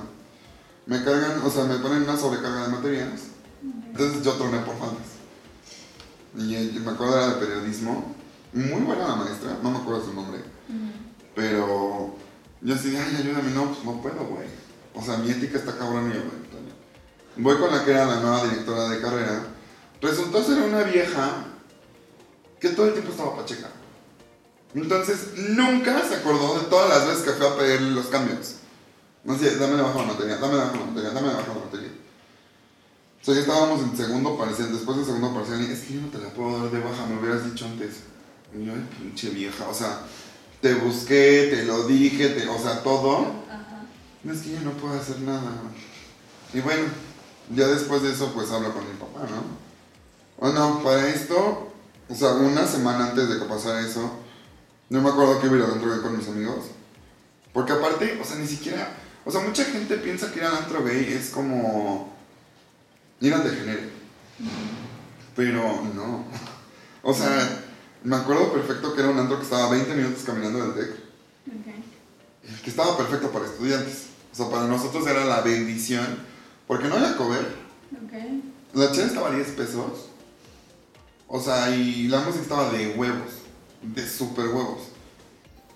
[0.86, 3.22] Me cargan, o sea, me ponen una sobrecarga de materias,
[3.62, 5.14] entonces yo troné por faltas.
[6.38, 8.16] Y eh, me acuerdo era de periodismo,
[8.54, 10.42] muy buena la maestra, no me acuerdo su nombre,
[11.36, 12.16] pero
[12.62, 14.48] yo así, ay, ayúdame, no, pues no puedo, güey.
[14.94, 16.44] O sea, mi ética está cabrón y yo, güey.
[17.36, 19.44] Voy con la que era la nueva directora de carrera.
[20.02, 21.46] Resultó ser una vieja
[22.60, 23.70] que todo el tiempo estaba pacheca.
[24.76, 28.56] Entonces, nunca se acordó de todas las veces que fue a pedir los cambios.
[29.24, 31.48] No sé, dame de baja la materia, dame de baja la materia, dame de baja
[31.48, 31.90] la materia.
[33.22, 36.02] O sea, ya estábamos en segundo parcial, después del segundo parcial, y es que yo
[36.02, 38.04] no te la puedo dar de baja, me hubieras dicho antes.
[38.56, 40.02] Y yo, pinche vieja, o sea,
[40.62, 43.44] te busqué, te lo dije, te, o sea, todo.
[44.24, 45.52] No es que yo no puedo hacer nada.
[46.54, 46.84] Y bueno,
[47.54, 49.44] ya después de eso, pues hablo con mi papá, ¿no?
[50.40, 51.72] Bueno, para esto,
[52.10, 54.20] o sea, una semana antes de que pasara eso,
[54.90, 56.66] no me acuerdo que iba a ir al antro gay con mis amigos.
[57.52, 60.84] Porque aparte, o sea, ni siquiera, o sea, mucha gente piensa que ir al antro
[60.84, 62.14] gay es como
[63.20, 63.90] ir al degenere.
[65.36, 66.26] Pero no.
[67.02, 67.63] O sea,
[68.04, 70.96] me acuerdo perfecto que era un antro que estaba 20 minutos caminando del TEC.
[72.64, 74.04] Que estaba perfecto para estudiantes.
[74.32, 76.06] O sea, para nosotros era la bendición.
[76.68, 77.46] Porque no había cover.
[78.74, 80.08] La chela estaba a 10 pesos.
[81.28, 83.32] O sea, y la música estaba de huevos.
[83.82, 84.82] De super huevos.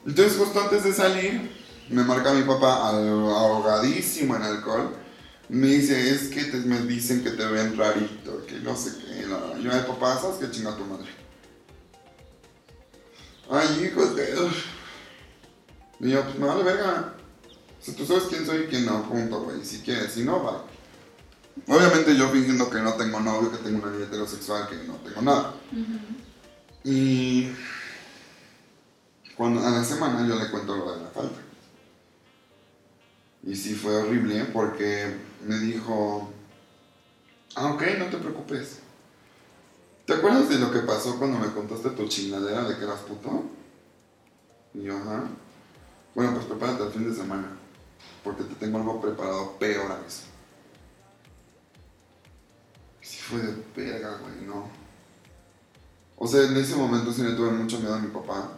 [0.06, 1.52] Entonces, justo antes de salir,
[1.90, 4.96] me marca mi papá ahogadísimo en alcohol.
[5.50, 9.26] Me dice, es que te- me dicen que te ven rarito, que no sé qué.
[9.62, 11.08] Yo, ay, papá, ¿sabes qué chinga tu madre?
[13.50, 14.36] Ay, hijos de...
[16.00, 17.14] Y yo, pues me vale verga.
[17.80, 19.64] O sea, tú sabes quién soy y quién no, punto, güey.
[19.64, 20.66] Si quieres, si no, va.
[21.68, 25.22] Obviamente yo fingiendo que no tengo novio, que tengo una vida heterosexual, que no tengo
[25.22, 25.54] nada.
[26.84, 27.50] Y
[29.36, 31.40] cuando a la semana yo le cuento lo de la falta.
[33.44, 36.32] Y sí fue horrible porque me dijo,
[37.56, 38.80] ah, ok, no te preocupes.
[40.08, 43.43] ¿Te acuerdas de lo que pasó cuando me contaste tu chingadera de que eras puto?
[44.74, 45.26] Y yo, ajá.
[46.15, 47.58] Bueno, pues prepárate el fin de semana.
[48.24, 50.24] Porque te tengo algo preparado peor a eso.
[53.02, 54.70] Sí fue de verga, güey, no.
[56.17, 58.52] O sea, en ese momento sí le tuve mucho miedo a mi papá.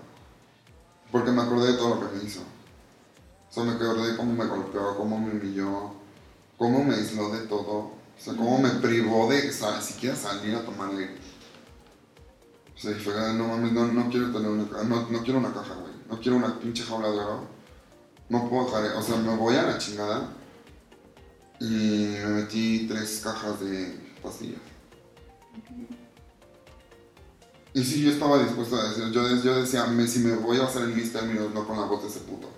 [1.12, 2.42] Porque me acordé de todo lo que me hizo.
[3.50, 5.94] O sea, me acordé de cómo me golpeó, cómo me humilló,
[6.58, 7.74] cómo me aisló de todo.
[7.80, 11.18] O sea, cómo me privó de sa- siquiera salir a tomar aire.
[12.80, 15.40] O sea, fue, "Ay, no mames, no, no quiero tener una caja, no, no quiero
[15.40, 15.92] una caja, güey.
[16.10, 17.46] No quiero una pinche jaula de oro.
[18.30, 20.30] No puedo dejar, o sea, me voy a la chingada.
[21.60, 21.66] Y
[22.24, 24.62] me metí tres cajas de pastillas.
[27.74, 30.64] Y sí, yo estaba dispuesto a decir, yo, yo decía, me- si me voy a
[30.64, 32.50] hacer en mis términos, no con la voz de ese puto.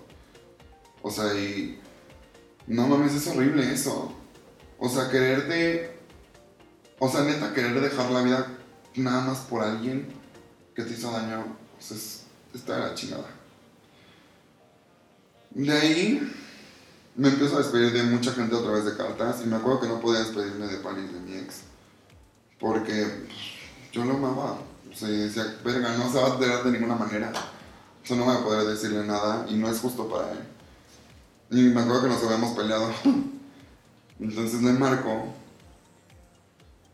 [1.02, 1.80] O sea, y...
[2.68, 4.12] No mames, es horrible eso.
[4.78, 5.98] O sea, quererte...
[7.00, 8.46] O sea, neta, querer dejar la vida
[9.00, 10.08] nada más por alguien
[10.74, 12.22] que te hizo daño, pues es,
[12.54, 13.26] está la chingada.
[15.50, 16.32] De ahí
[17.14, 19.88] me empiezo a despedir de mucha gente a través de cartas y me acuerdo que
[19.88, 21.62] no podía despedirme de Paris, de mi ex.
[22.58, 23.26] Porque
[23.92, 24.58] yo lo amaba.
[24.90, 27.32] O sea, decía, verga, no se va a enterar de ninguna manera.
[28.02, 30.38] O sea, no voy a poder decirle nada y no es justo para él.
[31.50, 32.90] Y me acuerdo que nos habíamos peleado.
[34.20, 35.34] Entonces le marco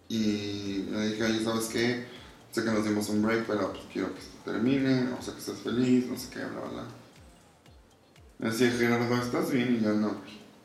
[0.09, 2.07] y le dije, oye, ¿sabes qué?
[2.51, 5.41] Sé que nos dimos un break, pero pues quiero que esto termine, o sea, que
[5.41, 6.85] estés feliz, no sé qué, bla, bla, bla.
[8.39, 9.77] Me decía, Gerardo, ¿estás bien?
[9.77, 10.13] Y yo, no,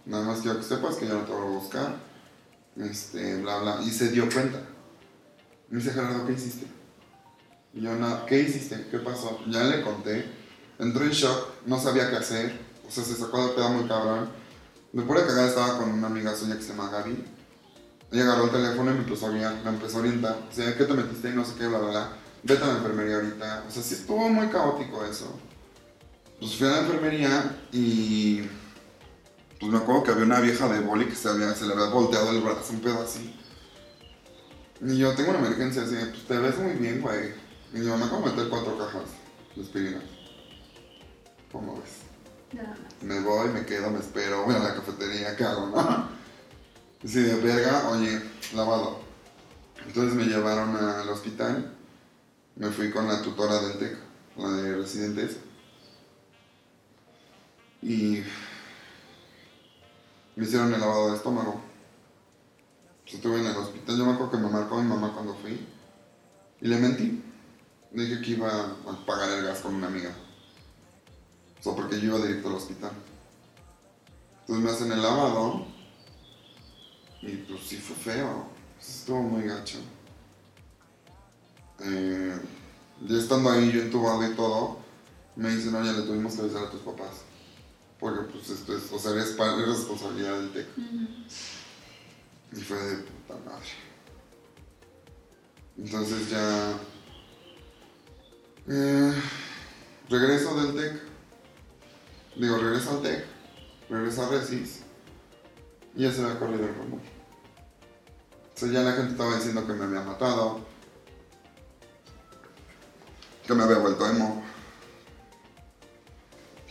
[0.05, 1.95] nada más quiero que sepas que yo no te voy a buscar,
[2.77, 3.79] este, bla, bla.
[3.83, 4.61] Y se dio cuenta.
[5.69, 6.67] Me dice, Gerardo, ¿qué hiciste?
[7.73, 8.87] Y yo, nada, ¿qué hiciste?
[8.89, 9.39] ¿Qué pasó?
[9.47, 10.25] Ya le conté.
[10.79, 14.29] Entró en shock, no sabía qué hacer, o sea, se sacó de pedo muy cabrón.
[14.91, 17.32] De pura cagada estaba con una amiga suya que se llama Gaby.
[18.13, 20.37] Ella agarró el teléfono y me empezó a guiar, me empezó a orientar.
[20.47, 21.29] O sea, ¿qué te metiste?
[21.29, 22.09] Y no sé qué, bla, bla, bla.
[22.43, 23.63] Vete a la enfermería ahorita.
[23.67, 25.39] O sea, sí estuvo muy caótico eso.
[26.39, 28.41] Pues fui a la enfermería y...
[29.59, 31.87] Pues me acuerdo que había una vieja de boli que se, había, se le había
[31.87, 33.33] volteado el brazo, un pedo así.
[34.79, 37.33] Y yo tengo una emergencia así, pues te ves muy bien, güey.
[37.73, 39.09] Y yo me acabo de meter cuatro cajas
[39.55, 40.01] de aspirina.
[41.51, 42.01] ¿Cómo ves?
[42.51, 43.01] Nada más.
[43.01, 46.22] Me voy, me quedo, me espero, voy a la cafetería, ¿qué hago, no?
[47.05, 48.21] Si de verga, oye,
[48.55, 49.01] lavado.
[49.85, 51.75] Entonces me llevaron al hospital,
[52.55, 53.97] me fui con la tutora del TEC,
[54.37, 55.37] la de residentes,
[57.81, 58.23] y
[60.37, 61.61] me hicieron el lavado de estómago.
[63.05, 65.67] Estuve en el hospital, yo me acuerdo que me marcó mi mamá cuando fui,
[66.61, 67.21] y le mentí.
[67.91, 70.15] Le dije que iba a pagar el gas con una amiga.
[71.59, 72.91] O sea, porque yo iba directo al hospital.
[74.41, 75.72] Entonces me hacen el lavado.
[77.25, 78.47] Y pues sí fue feo.
[78.79, 79.77] Estuvo muy gacho.
[81.79, 82.37] Eh,
[83.07, 84.79] ya estando ahí yo entubado y todo,
[85.35, 87.21] me dicen, oye, le tuvimos que avisar a tus papás.
[87.99, 90.67] Porque pues esto es, o sea, es, pa- es responsabilidad del TEC.
[92.55, 93.65] Y fue de puta madre.
[95.77, 96.73] Entonces ya...
[98.67, 99.13] eh,
[100.09, 101.01] regreso del TEC.
[102.35, 103.25] Digo, regreso al TEC.
[103.89, 104.81] Regreso a Resis.
[105.95, 106.99] Y ya se me ha corrido el rumor.
[108.55, 110.59] Sea, ya la gente estaba diciendo que me había matado.
[113.45, 114.43] Que me había vuelto emo.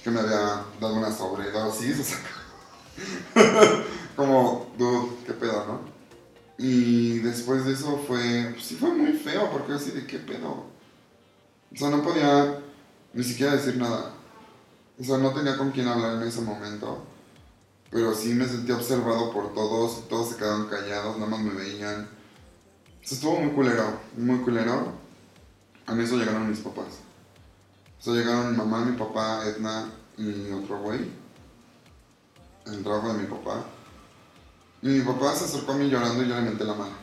[0.02, 2.16] Que me había dado una sobredosis.
[2.94, 3.84] O sea,
[4.16, 5.80] como, dude, qué pedo, ¿no?
[6.58, 10.66] Y después de eso fue, pues sí fue muy feo, porque así de qué pedo.
[11.72, 12.58] O sea, no podía
[13.14, 14.12] ni siquiera decir nada.
[15.00, 17.04] O sea, no tenía con quién hablar en ese momento.
[17.92, 22.04] Pero sí me sentí observado por todos, todos se quedaron callados, nada más me veían.
[22.04, 24.92] O sea, estuvo muy culero, muy culero.
[25.86, 27.00] A mí eso llegaron mis papás.
[28.00, 31.10] O sea, llegaron mi mamá, mi papá, Edna y otro güey.
[32.64, 33.62] El trabajo de mi papá.
[34.80, 36.96] Y mi papá se acercó a mí llorando y yo le menté la mano.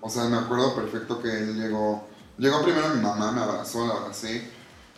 [0.00, 2.08] O sea, me acuerdo perfecto que él llegó.
[2.38, 4.50] Llegó primero mi mamá, me abrazó, la abracé.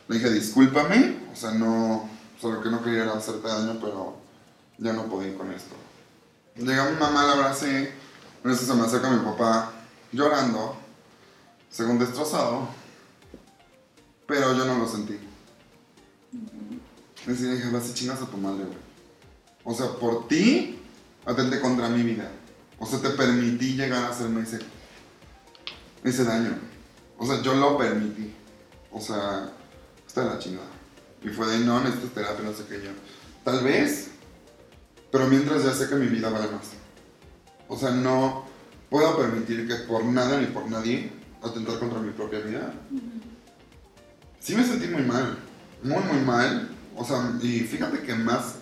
[0.06, 1.18] Le dije, discúlpame.
[1.32, 2.08] O sea, no.
[2.40, 4.27] Solo que no quería era hacerte daño, pero
[4.78, 5.74] ya no podía con esto.
[6.56, 7.92] Llegó mi mamá, la abracé.
[8.44, 9.72] En se me acerca mi papá
[10.12, 10.76] llorando,
[11.70, 12.68] según destrozado.
[14.26, 15.18] Pero yo no lo sentí.
[17.26, 18.78] Y le dije, vas y chingas a tu madre, güey.
[19.64, 20.78] O sea, por ti,
[21.26, 22.30] atenté contra mi vida.
[22.78, 24.60] O sea, te permití llegar a hacerme ese,
[26.04, 26.58] ese daño.
[27.18, 28.32] O sea, yo lo permití.
[28.92, 29.50] O sea,
[30.06, 30.68] está la chingada.
[31.22, 32.90] Y fue de, no, necesitas terapia, no sé qué yo.
[33.44, 34.10] Tal vez,
[35.11, 36.68] pero mientras ya sé que mi vida vale más.
[37.68, 38.44] O sea, no
[38.90, 42.73] puedo permitir que por nada ni por nadie atentar contra mi propia vida.
[44.40, 45.38] Sí me sentí muy mal,
[45.83, 46.71] muy, muy mal.
[46.97, 48.57] O sea, y fíjate que más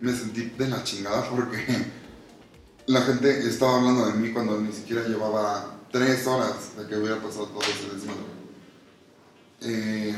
[0.00, 1.58] me sentí de la chingada porque
[2.86, 7.20] la gente estaba hablando de mí cuando ni siquiera llevaba tres horas de que hubiera
[7.20, 8.40] pasado todo ese desmadre.
[9.62, 10.14] Eh,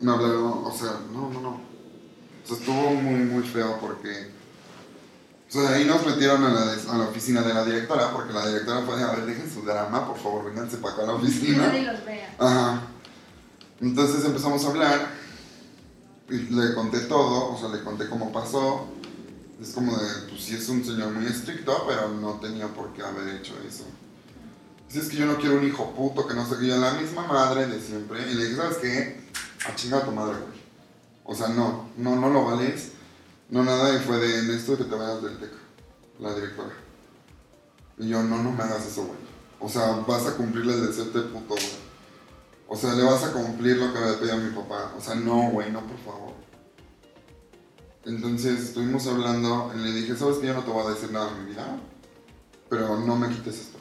[0.00, 1.50] me hablaron, o sea, no, no, no.
[1.50, 4.37] O sea, estuvo muy, muy feo porque...
[5.48, 8.82] Sea, ahí nos metieron a la, a la oficina de la directora porque la directora
[8.82, 11.26] fue de, a ver, dejen su drama, por favor, vénganse para acá a la Que
[11.26, 11.66] oficina.
[11.68, 12.34] nadie los vea.
[12.38, 12.82] Ajá.
[13.80, 15.08] Entonces empezamos a hablar
[16.28, 18.88] y le conté todo, o sea, le conté cómo pasó.
[19.62, 23.02] Es como de, pues sí es un señor muy estricto, pero no tenía por qué
[23.02, 23.84] haber hecho eso.
[24.88, 26.92] Si es que yo no quiero un hijo puto, que no sé qué, yo la
[26.92, 28.30] misma madre de siempre.
[28.30, 29.20] Y le dije, ¿sabes qué?
[29.66, 30.58] A chingar a tu madre, güey.
[31.24, 32.92] O sea, no, no, no lo vales.
[33.50, 35.52] No nada, y fue de, necesito que te vayas del TEC,
[36.18, 36.74] la directora.
[37.98, 39.18] Y yo, no, no me hagas eso, güey.
[39.60, 41.88] O sea, vas a cumplirle el deseo de puto, güey.
[42.68, 44.92] O sea, le vas a cumplir lo que me pedía mi papá.
[44.96, 46.34] O sea, no, güey, no, por favor.
[48.04, 51.30] Entonces estuvimos hablando y le dije, ¿sabes que yo no te voy a decir nada
[51.30, 51.78] en mi vida?
[52.68, 53.78] Pero no me quites esto.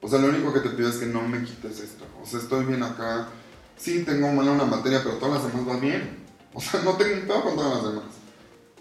[0.00, 2.04] O sea, lo único que te pido es que no me quites esto.
[2.22, 3.28] O sea, estoy bien acá.
[3.76, 6.24] Sí, tengo mala una materia, pero todas las demás van bien.
[6.54, 8.21] O sea, no tengo un con todas las demás.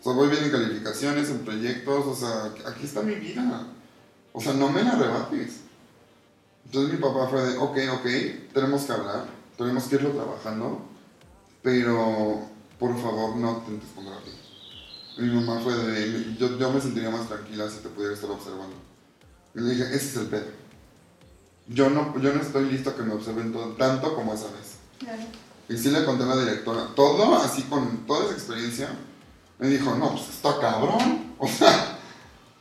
[0.02, 2.06] O sea, voy bien en calificaciones, en proyectos.
[2.08, 3.68] O sea, aquí está mi vida.
[4.34, 5.58] O sea, no me la rebates.
[6.66, 9.26] Entonces mi papá fue de, ok, ok, tenemos que hablar,
[9.58, 10.86] tenemos que irlo trabajando,
[11.62, 12.48] pero
[12.80, 14.32] por favor no intentes contra ti.
[15.18, 18.30] Y mi mamá fue de, yo, yo me sentiría más tranquila si te pudiera estar
[18.32, 18.76] observando.
[19.54, 20.46] Y le dije, ese es el pedo.
[21.68, 24.76] Yo no, yo no estoy listo a que me observen todo- tanto como esa vez.
[25.00, 25.22] Claro.
[25.68, 28.90] Y sí le conté a la directora, todo así con toda esa experiencia.
[29.62, 31.32] Me dijo, no, pues está cabrón.
[31.44, 31.98] O sea,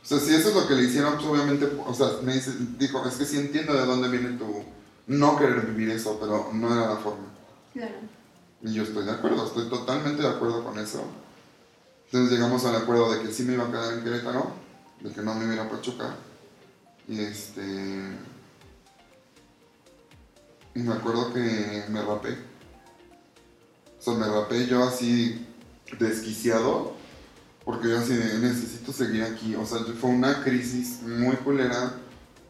[0.01, 2.51] o sea, si eso es lo que le hicieron, pues obviamente, o sea, me dice,
[2.79, 4.63] dijo, es que sí entiendo de dónde viene tu
[5.05, 7.27] no querer vivir eso, pero no era la forma.
[7.73, 7.93] Claro.
[8.63, 11.03] Y yo estoy de acuerdo, estoy totalmente de acuerdo con eso.
[12.05, 14.51] Entonces llegamos al acuerdo de que sí me iba a quedar en Querétaro,
[15.01, 16.15] de que no me iba a ir a Pachuca.
[17.07, 18.17] Y este.
[20.73, 22.35] Y me acuerdo que me rapé.
[23.99, 25.47] O sea, me rapé yo así
[25.99, 26.93] desquiciado.
[27.65, 29.55] Porque yo así necesito seguir aquí.
[29.55, 31.93] O sea, fue una crisis muy culera.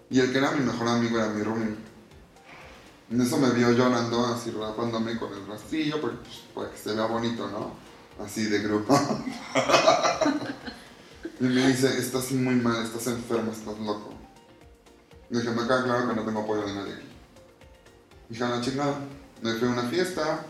[0.10, 1.92] Y el que era mi mejor amigo era mi roomie.
[3.12, 6.94] En eso me vio llorando, así rapándome con el rastrillo, porque, pues, para que se
[6.94, 7.74] vea bonito, ¿no?
[8.24, 8.98] Así de grupo.
[11.42, 14.14] y me dice, estás muy mal, estás enfermo, estás loco.
[15.30, 17.08] Y dije, me queda claro que no tengo apoyo de nadie aquí.
[18.30, 18.96] Dije, a la chingada.
[19.42, 20.46] Me fui a una fiesta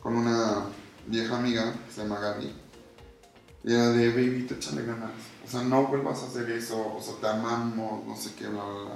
[0.00, 0.66] con una
[1.08, 2.54] vieja amiga que se llama Gaby.
[3.64, 5.10] Y era de, baby, te échale ganas.
[5.46, 6.94] O sea, no vuelvas a hacer eso.
[6.96, 8.94] O sea, te amamos, no sé qué, bla, bla, bla.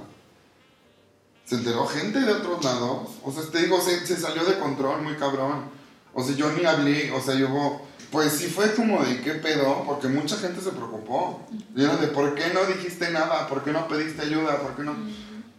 [1.45, 3.09] Se enteró gente de otros lados.
[3.23, 5.65] O sea, te digo, se, se salió de control muy cabrón.
[6.13, 7.11] O sea, yo ni hablé.
[7.11, 11.45] O sea, yo, pues sí fue como de qué pedo, porque mucha gente se preocupó.
[11.75, 13.47] Y era de, ¿por qué no dijiste nada?
[13.47, 14.61] ¿Por qué no pediste ayuda?
[14.61, 14.95] ¿Por qué no...?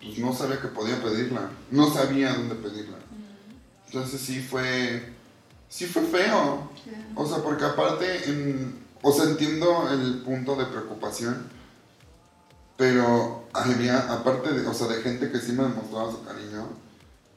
[0.01, 1.51] Pues no sabía que podía pedirla.
[1.71, 2.99] No sabía dónde pedirla.
[3.87, 5.14] Entonces sí fue...
[5.75, 6.71] Sí fue feo.
[7.17, 11.49] O sea, porque aparte, en- o sea, entiendo el punto de preocupación,
[12.77, 16.69] pero había, aparte de, o sea, de gente que sí me demostraba su cariño,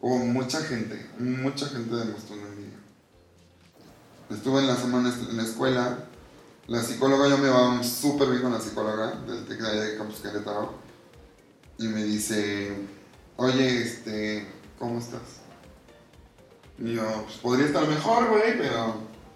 [0.02, 2.78] hubo mucha gente, mucha gente demostró envidia.
[4.30, 5.98] Estuve en la semana en la escuela,
[6.68, 9.98] la psicóloga, yo me iba súper bien con la psicóloga del TEC de allá de
[9.98, 10.76] Campus Querétaro,
[11.80, 12.72] y me dice,
[13.38, 15.22] oye, este, ¿cómo estás?
[16.80, 18.96] Y yo, pues podría estar mejor, güey, pero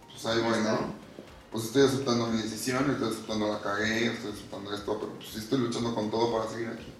[0.09, 1.01] pues ahí voy, ¿no?
[1.51, 5.39] Pues estoy aceptando mi decisión, estoy aceptando la cagué, estoy aceptando esto, pero pues sí
[5.39, 6.93] estoy luchando con todo para seguir aquí.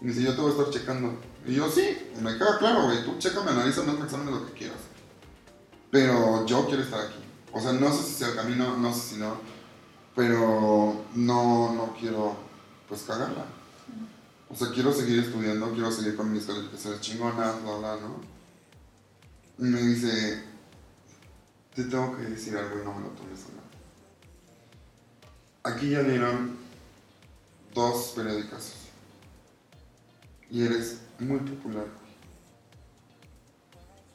[0.00, 1.18] Y dice, yo te voy a estar checando.
[1.46, 4.78] Y yo, sí, me queda claro, güey, tú chécame, analízame, examen lo que quieras.
[5.90, 7.18] Pero yo quiero estar aquí.
[7.52, 9.36] O sea, no sé si sea el camino, no sé si no,
[10.14, 12.36] pero no, no quiero,
[12.88, 13.46] pues, cagarla.
[14.48, 18.35] O sea, quiero seguir estudiando, quiero seguir con mis calificaciones chingonas, bla, bla, ¿no?
[19.58, 20.42] Me dice,
[21.74, 23.64] te tengo que decir algo y no me lo tomes a mal.
[25.74, 26.56] Aquí ya dieron
[27.74, 28.74] dos periódicos.
[30.50, 31.86] Y eres muy popular.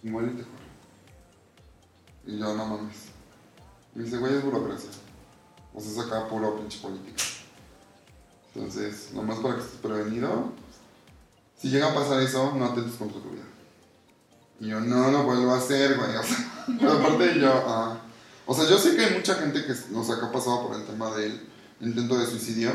[0.04, 0.62] Igual y te corre.
[2.28, 3.08] Y yo, no mames.
[3.96, 4.92] Me dice, güey, es burocracia.
[5.74, 7.24] O sea, saca puro pinche política.
[8.54, 10.52] Entonces, nomás para que estés prevenido,
[11.58, 13.44] si llega a pasar eso, no atentes contra tu vida.
[14.62, 16.12] Y yo, no lo vuelvo a hacer, güey.
[16.22, 18.00] O sea, pero aparte yo, ah,
[18.46, 20.86] o sea, yo sé que hay mucha gente que, o sea, ha pasado por el
[20.86, 21.42] tema del
[21.82, 22.72] intento de suicidio.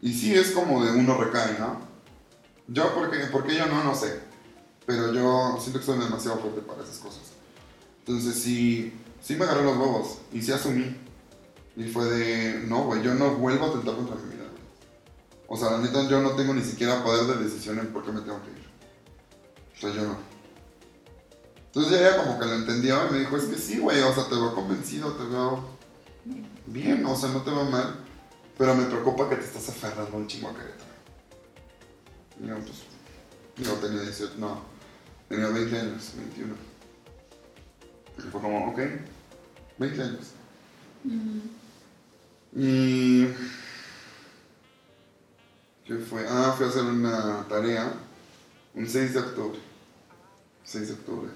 [0.00, 1.80] Y sí es como de uno recae, ¿no?
[2.68, 3.82] Yo, ¿por qué, por qué yo no?
[3.82, 4.20] No sé.
[4.86, 7.22] Pero yo siento que soy demasiado fuerte para esas cosas.
[7.98, 10.96] Entonces sí, sí me agarré los huevos y sí asumí.
[11.76, 14.44] Y fue de, no, güey, yo no vuelvo a atentar contra mi vida.
[15.48, 18.12] O sea, la neta, yo no tengo ni siquiera poder de decisión en por qué
[18.12, 18.70] me tengo que ir.
[19.76, 20.29] O sea, yo no.
[21.72, 24.24] Entonces ella como que lo entendió y me dijo, es que sí, güey, o sea,
[24.28, 25.64] te veo convencido, te veo
[26.66, 27.94] bien, o sea, no te veo mal,
[28.58, 30.90] pero me preocupa que te estás aferrando un chingo a Querétaro.
[32.42, 32.82] Y yo, pues,
[33.58, 34.62] yo tenía 18, no,
[35.28, 36.54] tenía 20 años, 21.
[38.18, 38.80] Y fue como, ok,
[39.78, 40.26] 20 años.
[42.56, 43.26] Y...
[45.84, 46.24] ¿Qué fue?
[46.28, 47.92] Ah, fui a hacer una tarea
[48.74, 49.58] un 6 de octubre.
[50.64, 51.30] 6 de octubre.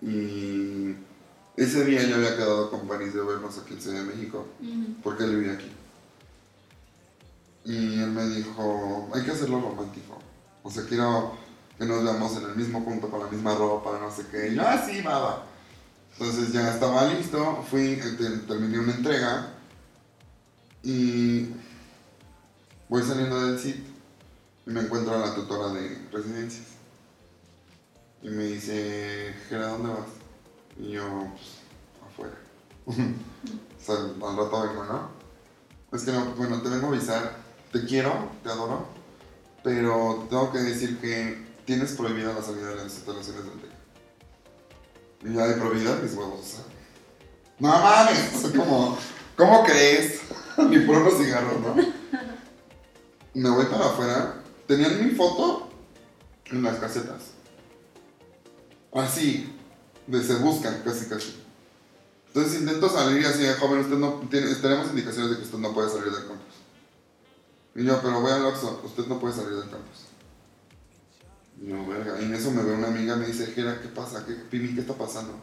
[0.00, 0.94] Y
[1.56, 4.46] ese día yo había quedado con Paris de vernos aquí en Ciudad de México,
[5.02, 5.70] porque él vivía aquí.
[7.64, 10.18] Y él me dijo, hay que hacerlo romántico.
[10.62, 11.36] O sea, quiero
[11.78, 14.48] que nos veamos en el mismo punto, con la misma ropa, no sé qué.
[14.48, 15.44] Y yo, ah, sí, va.
[16.12, 19.52] Entonces ya estaba listo, fui, eh, te- terminé una entrega
[20.82, 21.48] y
[22.88, 23.84] voy saliendo del sitio
[24.66, 26.66] y me encuentro a la tutora de residencias.
[28.22, 30.08] Y me dice, Gera, ¿dónde vas?
[30.76, 31.58] Y yo, pues,
[32.06, 32.34] afuera.
[32.86, 35.10] o sea, al rato vengo, ¿no?
[35.92, 37.36] Es que no, bueno, te vengo a avisar,
[37.72, 38.86] te quiero, te adoro,
[39.62, 43.70] pero tengo que decir que tienes prohibida la salida de las instalaciones del TEC.
[45.24, 46.64] Y ya de prohibida mis huevos, o sea.
[47.58, 48.98] No mames, o sea, como,
[49.36, 50.20] ¿cómo crees?
[50.68, 51.74] Ni por unos cigarros, ¿no?
[53.34, 55.70] Me voy para afuera, tenían mi foto
[56.46, 57.37] en las casetas.
[58.92, 59.54] Así,
[60.06, 61.42] de se buscan, casi casi.
[62.28, 65.90] Entonces intento salir así, joven, usted no tiene, tenemos indicaciones de que usted no puede
[65.90, 66.54] salir del campus.
[67.74, 70.06] Y yo, pero voy al Oxxo, usted no puede salir del campus.
[71.60, 73.62] Y yo, verga, y en eso me ve una amiga me dice, ¿qué
[73.94, 74.24] pasa?
[74.26, 75.34] ¿Qué, Pimi, qué está pasando?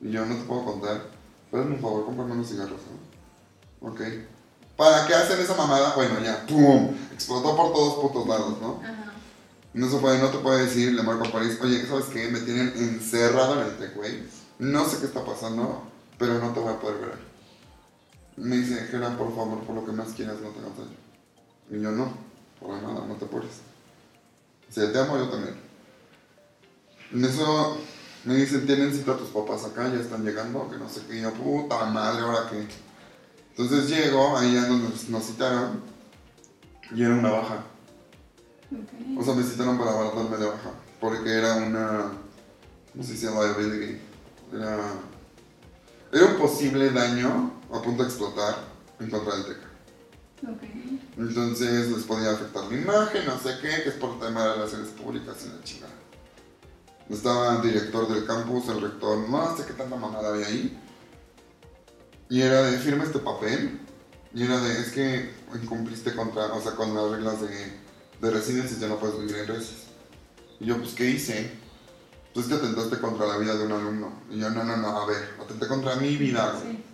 [0.00, 1.02] Y yo, no te puedo contar,
[1.50, 2.80] pero un favor, cómprame unos cigarros,
[3.80, 3.90] ¿no?
[3.90, 4.00] Ok.
[4.76, 5.94] ¿Para qué hacen esa mamada?
[5.94, 6.94] Bueno, ya, ¡pum!
[7.12, 8.80] Explotó por todos putos lados, ¿no?
[8.82, 9.09] Ajá.
[9.72, 12.28] No se puede, no te puede decir, le marco a París, oye, ¿sabes qué?
[12.28, 14.22] Me tienen encerrado en el tech, güey.
[14.58, 15.82] No sé qué está pasando,
[16.18, 17.18] pero no te voy a poder ver.
[18.36, 20.96] Me dice, Gerard, por favor, por lo que más quieras, no te mates.
[21.70, 22.12] Y yo, no,
[22.58, 23.52] por nada, no te apures.
[24.68, 25.54] Si te amo, yo también.
[27.12, 27.78] En eso
[28.24, 31.20] me dicen, tienen cita tus papás acá, ya están llegando, que no sé qué.
[31.20, 32.66] Yo, puta madre, ¿ahora qué?
[33.56, 35.80] Entonces llego, ahí ya donde nos- nos citaron,
[36.94, 37.64] y era una baja.
[39.18, 40.70] O sea, me citaron para darme de baja.
[41.00, 42.12] Porque era una.
[42.92, 43.30] ¿Cómo se dice?
[43.30, 44.00] Liability.
[44.54, 44.78] Era.
[46.12, 48.56] Era un posible daño a punto de explotar
[48.98, 49.58] en contra del TEC.
[50.48, 50.62] Ok.
[51.16, 54.88] Entonces les podía afectar mi imagen, no sé qué, que es por tema de relaciones
[54.88, 55.92] públicas y la chingada.
[57.08, 60.78] Estaba el director del campus, el rector, no sé qué tanta mamada había ahí.
[62.28, 63.80] Y era de firma este papel.
[64.32, 67.79] Y era de, es que incumpliste contra, o sea, con las reglas de,
[68.20, 69.84] de residencia, ya no puedes vivir en resis.
[70.58, 71.52] Y yo, pues, ¿qué hice?
[72.34, 74.12] Pues que atentaste contra la vida de un alumno.
[74.30, 76.76] Y yo, no, no, no, a ver, atenté contra mi vida, güey.
[76.76, 76.84] Sí.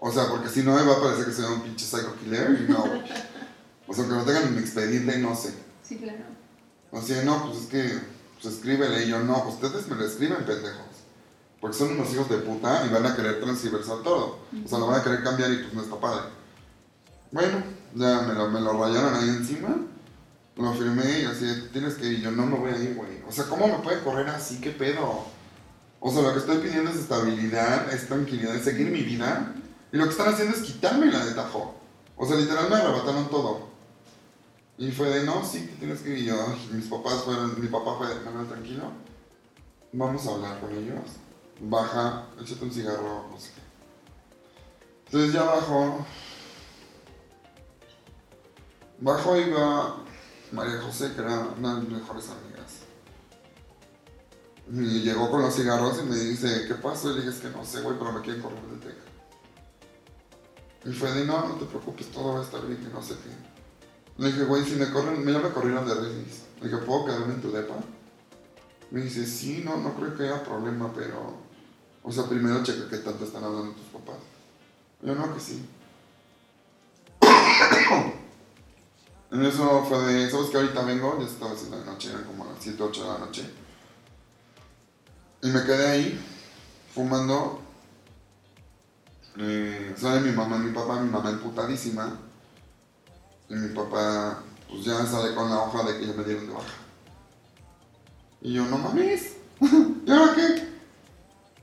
[0.00, 2.66] O sea, porque si no me va a parecer que soy un pinche psycho killer
[2.68, 2.84] y no.
[3.86, 5.54] O sea, que no tengan mi expediente, no sé.
[5.82, 6.24] Sí, claro.
[6.90, 7.98] O sea, no, pues es que,
[8.40, 9.06] pues escríbele.
[9.06, 10.86] Y yo, no, ustedes me lo escriben, pendejos.
[11.60, 14.40] Porque son unos hijos de puta y van a querer transversar todo.
[14.64, 16.28] O sea, lo van a querer cambiar y pues no está padre.
[17.32, 17.62] Bueno,
[17.94, 19.76] ya me lo, me lo rayaron ahí encima.
[20.58, 22.20] Lo firmé y así, tienes que ir.
[22.20, 23.22] Yo, no me voy a ir, güey.
[23.28, 24.60] O sea, ¿cómo me puede correr así?
[24.60, 25.24] ¿Qué pedo?
[26.00, 29.54] O sea, lo que estoy pidiendo es estabilidad, es tranquilidad, es seguir mi vida.
[29.92, 31.76] Y lo que están haciendo es quitármela de tajo.
[32.16, 33.68] O sea, literal me arrebataron todo.
[34.78, 36.26] Y fue de, no, sí, tienes que ir.
[36.26, 38.90] Yo, mis papás fueron, mi papá fue de, no, no, tranquilo.
[39.92, 41.04] Vamos a hablar con ellos.
[41.60, 43.60] Baja, échate un cigarro, no sé qué.
[45.06, 46.04] Entonces ya bajó.
[49.00, 50.07] Bajo y va
[50.52, 52.88] María José, que era una de mis mejores amigas.
[54.70, 57.10] Y llegó con los cigarros y me dice, ¿qué pasó?
[57.10, 58.96] Y le dije, es que no sé, güey, pero me quieren correr del TEC.
[60.84, 63.14] Y fue de, no, no te preocupes, todo va a estar bien, que no sé
[63.14, 64.22] qué.
[64.22, 66.42] Le dije, güey, si me corren, ya me corrieron de Resis.
[66.60, 67.76] Le dije, ¿puedo quedarme en tu depa?
[68.90, 71.36] Me dice, sí, no, no creo que haya problema, pero...
[72.02, 74.16] O sea, primero checa qué tanto están hablando tus papás.
[75.02, 75.68] Yo no, que sí.
[79.30, 81.18] En eso fue de, ¿sabes que ahorita vengo?
[81.20, 83.50] Ya estaba haciendo de noche, eran como las 7, 8 de la noche.
[85.42, 86.20] Y me quedé ahí,
[86.94, 87.60] fumando.
[89.36, 92.18] Eh, sale mi mamá y mi papá, mi mamá emputadísima.
[93.50, 96.54] Y mi papá, pues ya sale con la hoja de que ya me dieron de
[96.54, 96.74] baja.
[98.40, 99.36] Y yo, no mames,
[100.06, 100.68] ¿y ahora qué?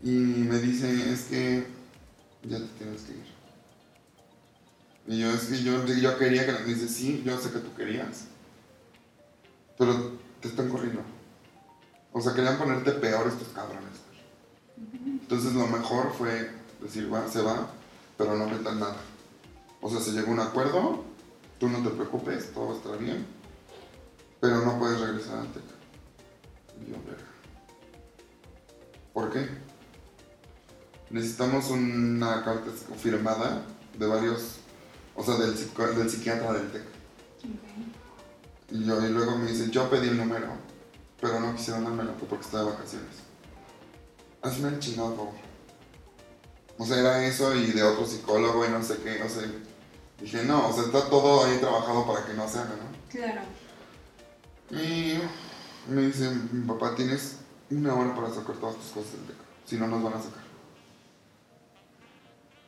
[0.04, 1.68] Y me dice, es que
[2.44, 3.36] ya te tienes que ir.
[5.08, 5.30] Y yo,
[5.64, 8.26] yo, yo quería que me dice, sí, yo sé que tú querías.
[9.78, 11.02] Pero te están corriendo.
[12.12, 14.06] O sea, querían ponerte peor estos cabrones.
[15.06, 16.52] Entonces lo mejor fue
[16.82, 17.70] decir, va, se va,
[18.18, 18.98] pero no metan nada.
[19.82, 21.04] O sea, se llegó a un acuerdo,
[21.60, 23.26] tú no te preocupes, todo va a bien,
[24.40, 25.64] pero no puedes regresar al TEC.
[26.82, 27.26] Y yo, verga.
[29.14, 29.48] ¿Por qué?
[31.10, 33.64] Necesitamos una carta firmada
[33.98, 34.58] de varios,
[35.16, 35.56] o sea, del,
[35.96, 36.84] del psiquiatra del TEC.
[38.72, 40.48] Y, yo, y luego me dice, yo pedí el número,
[41.22, 43.16] pero no quisieron dármelo fue porque estaba de vacaciones.
[44.42, 45.34] Hazme el chingado favor.
[46.78, 49.44] O sea, era eso y de otro psicólogo y no sé qué, o sea,
[50.20, 53.10] dije, no, o sea, está todo ahí trabajado para que no se haga, ¿no?
[53.10, 53.42] Claro.
[54.72, 55.20] Y
[55.90, 57.38] me dice, mi papá, tienes
[57.70, 59.36] una hora para sacar todas tus cosas del TEC,
[59.66, 60.44] si no nos van a sacar.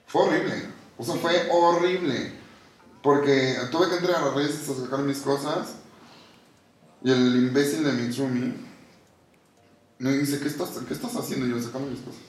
[0.06, 2.37] Fue horrible, o sea, fue horrible.
[3.08, 5.76] Porque tuve que entrar a las redes a sacar mis cosas.
[7.02, 8.54] Y el imbécil de mi roomie
[9.98, 11.46] me dice, ¿qué estás, ¿qué estás haciendo?
[11.46, 12.20] Y yo, sacando mis cosas.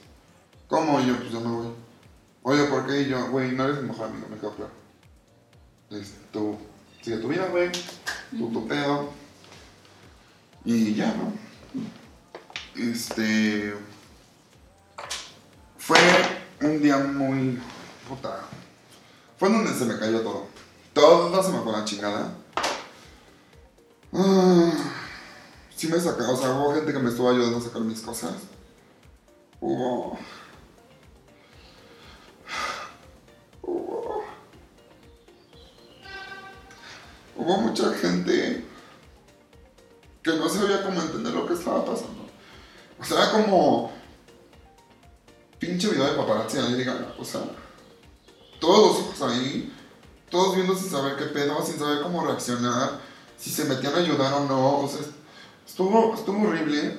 [0.68, 1.00] ¿Cómo?
[1.00, 1.74] Y yo, pues yo me voy.
[2.44, 3.00] Oye, ¿por qué?
[3.00, 4.70] Y yo, güey, no eres mi mejor amigo, me quedo claro.
[5.90, 6.56] Dice, tú
[7.02, 7.72] sigue tu vida, güey.
[8.30, 9.10] Tú tu pedo.
[10.64, 11.32] Y ya, ¿no?
[12.80, 13.74] Este...
[15.76, 15.98] Fue
[16.60, 17.58] un día muy...
[18.08, 18.44] Puta.
[19.38, 20.47] Fue donde se me cayó todo.
[20.98, 22.34] Todo se me fue la chingada.
[24.12, 24.72] Ah,
[25.76, 28.34] sí me sacó, o sea, hubo gente que me estuvo ayudando a sacar mis cosas.
[29.60, 30.18] Hubo...
[33.62, 34.24] Hubo...
[37.36, 38.64] Hubo mucha gente
[40.20, 42.26] que no sabía cómo entender lo que estaba pasando.
[42.98, 43.92] O sea, como...
[45.60, 47.42] Pinche video de paparazzi ahí, diga, o sea...
[48.58, 49.72] Todos los ojos ahí
[50.30, 53.00] todos viendo sin saber qué pedo, sin saber cómo reaccionar,
[53.38, 55.00] si se metían a ayudar o no, o sea,
[55.66, 56.98] estuvo, estuvo horrible.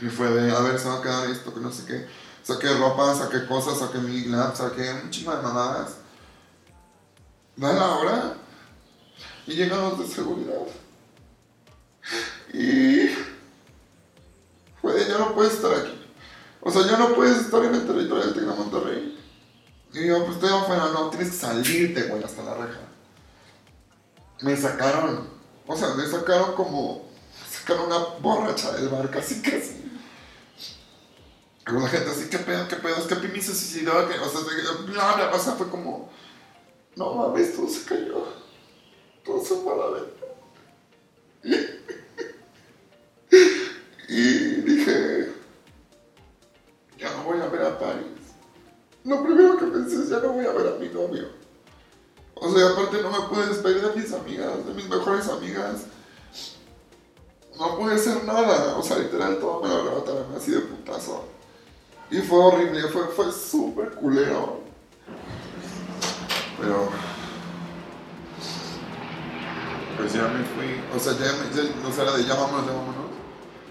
[0.00, 2.06] Y fue de, a ver, se va a quedar esto, que no sé qué.
[2.42, 5.96] Saqué ropa, saqué cosas, saqué mi glad, saqué un chingo de mamadas.
[7.56, 8.34] Da la hora
[9.46, 10.62] y llegan los de seguridad.
[12.52, 13.10] Y
[14.80, 15.98] fue de, ya no puedes estar aquí.
[16.60, 19.21] O sea, ya no puedes estar en el territorio del Tecno Monterrey.
[19.92, 22.80] Y yo, pues estoy afuera, no, tienes que salirte, güey, hasta la reja.
[24.40, 25.28] Me sacaron,
[25.66, 27.08] o sea, me sacaron como,
[27.50, 29.82] sacaron una borracha del bar, casi, casi.
[31.64, 32.96] Con la gente así, ¿qué pedo, qué pedo?
[32.96, 34.40] Es que Pimi se suicidó, que, o sea,
[34.86, 36.10] bla, bla, o sea, fue como,
[36.96, 38.26] no mames, todo se cayó.
[39.24, 40.26] Todo se fue a la venta.
[44.08, 45.32] Y dije,
[46.98, 48.21] ya no voy a ver a Paris.
[49.04, 51.28] Lo primero que pensé es, ya no voy a ver a mi novio.
[52.34, 55.82] O sea, aparte no me pude despedir de mis amigas, de mis mejores amigas.
[57.58, 58.76] No pude hacer nada.
[58.76, 61.24] O sea, literal, todo me lo levantaron así de putazo.
[62.10, 64.60] Y fue horrible, fue, fue súper culero.
[66.60, 66.88] Pero...
[69.96, 70.80] Pues ya me fui.
[70.94, 72.92] O sea, ya, me, ya, o sea, era de ya vámonos.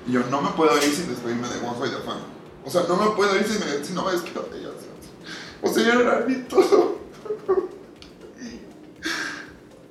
[0.07, 2.19] Y yo no me puedo ir sin despedirme de Juanjo y de Juan.
[2.65, 4.90] O sea, no me puedo ir si, me, si no me despido de ellas.
[5.61, 6.99] O sea, ya era mi todo.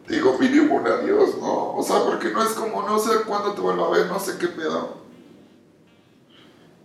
[0.09, 1.77] Digo, mínimo un adiós, ¿no?
[1.77, 4.37] O sea, porque no es como, no sé cuándo te vuelvo a ver, no sé
[4.39, 4.99] qué pedo.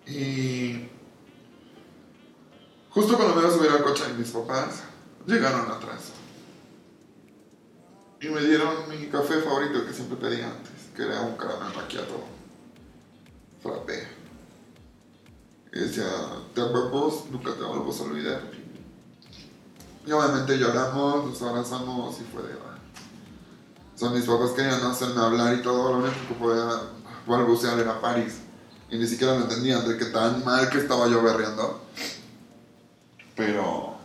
[0.05, 0.89] Y...
[2.91, 4.83] Justo cuando me iba a subir al coche mis papás,
[5.25, 6.11] llegaron atrás.
[8.21, 12.23] Y me dieron mi café favorito que siempre pedía antes, que era un caramel macchiato
[13.61, 14.07] frappé.
[15.73, 16.05] Y decía,
[16.53, 18.64] te amamos, nunca te vamos a olvidar.
[20.05, 22.53] Y obviamente lloramos, nos abrazamos y fue de...
[22.53, 22.77] "Ah".
[23.95, 26.81] O sea, mis papás querían hacerme hablar y todo, lo único que podía
[27.25, 28.35] balbucear era París.
[28.89, 31.81] Y ni siquiera me entendían de que tan mal que estaba yo berreando.
[33.35, 33.95] Pero...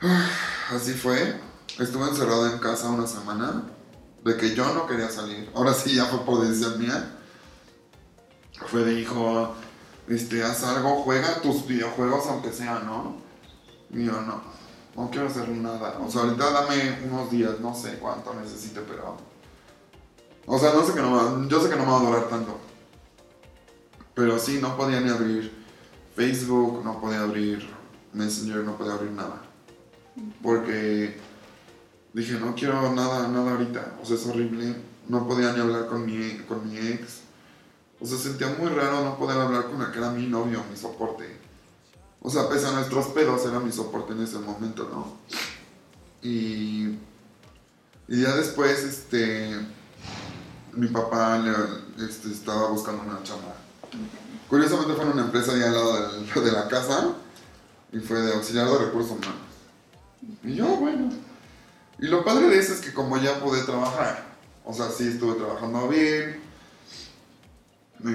[0.70, 1.40] Así fue.
[1.78, 3.64] Estuve encerrado en casa una semana.
[4.24, 5.50] De que yo no quería salir.
[5.54, 7.18] Ahora sí, ya fue por decisión mía.
[8.66, 9.54] Fue de hijo,
[10.08, 13.16] este, haz algo, juega tus videojuegos aunque sea, ¿no?
[13.92, 14.42] Yo no,
[14.96, 15.98] no quiero hacer nada.
[15.98, 19.16] O sea, ahorita dame unos días, no sé cuánto necesite, pero...
[20.46, 22.28] O sea, no sé que no va, yo sé que no me va a durar
[22.28, 22.58] tanto.
[24.14, 25.52] Pero sí, no podía ni abrir
[26.14, 27.66] Facebook, no podía abrir
[28.12, 29.42] Messenger, no podía abrir nada.
[30.42, 31.18] Porque
[32.12, 33.98] dije, no quiero nada, nada ahorita.
[34.02, 34.76] O sea, es horrible.
[35.08, 37.20] No podía ni hablar con mi, con mi ex.
[38.00, 40.76] O sea, sentía muy raro no poder hablar con el que era mi novio, mi
[40.76, 41.38] soporte.
[42.22, 45.16] O sea, pese a nuestros pedos, era mi soporte en ese momento, ¿no?
[46.22, 46.98] Y,
[48.08, 49.58] y ya después, este,
[50.72, 53.54] mi papá le- este, estaba buscando una chamba.
[54.48, 57.12] Curiosamente fue en una empresa ahí al lado del- de la casa
[57.92, 59.36] y fue de auxiliar de recursos humanos.
[60.44, 61.10] Y yo, bueno.
[61.98, 64.24] Y lo padre de eso es que como ya pude trabajar,
[64.64, 66.40] o sea, sí estuve trabajando bien,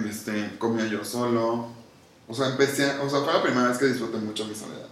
[0.10, 1.76] este, comía yo solo.
[2.28, 4.88] O sea, empecé, o sea, fue la primera vez que disfruté mucho mi soledad.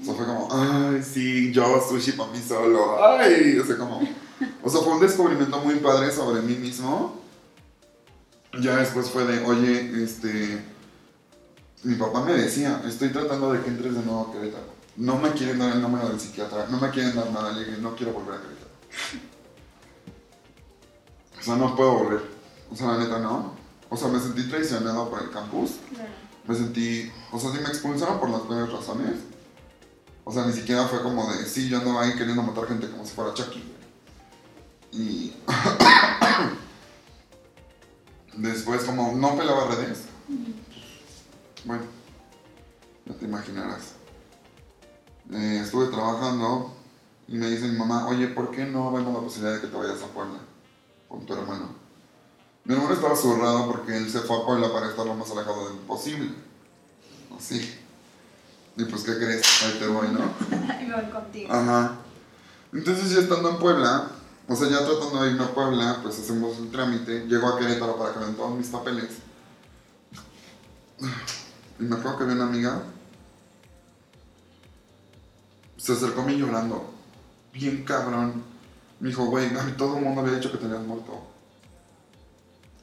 [0.00, 4.00] O sea, fue como, ay, sí, yo sushi para mí solo, ay, o sea, como,
[4.62, 7.20] o sea, fue un descubrimiento muy padre sobre mí mismo.
[8.60, 10.64] Ya después fue de, oye, este,
[11.82, 14.76] mi papá me decía, estoy tratando de que entres de nuevo a Querétaro.
[14.96, 17.78] No me quieren dar el número del psiquiatra, no me quieren dar nada, le dije,
[17.82, 18.70] no quiero volver a Querétaro.
[21.38, 22.22] O sea, no puedo volver.
[22.72, 23.54] O sea, la neta, no.
[23.90, 25.72] O sea, me sentí traicionado por el campus.
[25.90, 26.25] Claro.
[26.46, 29.16] Me sentí, o sea, sí me expulsaron por las buenas razones.
[30.24, 33.04] O sea, ni siquiera fue como de, sí, yo andaba ahí queriendo matar gente como
[33.04, 33.72] si fuera Chucky.
[34.92, 35.34] Y
[38.36, 40.04] después como no pelaba redes.
[41.64, 41.82] Bueno,
[43.04, 43.94] ya te imaginarás.
[45.32, 46.72] Eh, estuve trabajando
[47.28, 49.76] y me dice mi mamá, oye, ¿por qué no vemos la posibilidad de que te
[49.76, 50.38] vayas a Puebla
[51.08, 51.85] con tu hermano?
[52.66, 55.68] Mi hermano estaba zurrado porque él se fue a Puebla para estar lo más alejado
[55.68, 56.30] del posible.
[57.38, 57.78] Así.
[58.76, 59.62] Y pues, ¿qué crees?
[59.62, 60.18] Ahí te voy, ¿no?
[60.72, 61.52] Ahí voy contigo.
[61.52, 61.98] Ajá.
[62.72, 64.10] Entonces, ya estando en Puebla,
[64.48, 67.26] o sea, ya tratando de irme a Puebla, pues hacemos el trámite.
[67.28, 69.10] Llego a Querétaro para que me den todos mis papeles.
[71.78, 72.82] Y me acuerdo que había una amiga.
[75.76, 76.92] Se acercó a mí llorando.
[77.52, 78.42] Bien cabrón.
[78.98, 81.35] Me dijo, güey, todo el mundo había dicho que te habías muerto.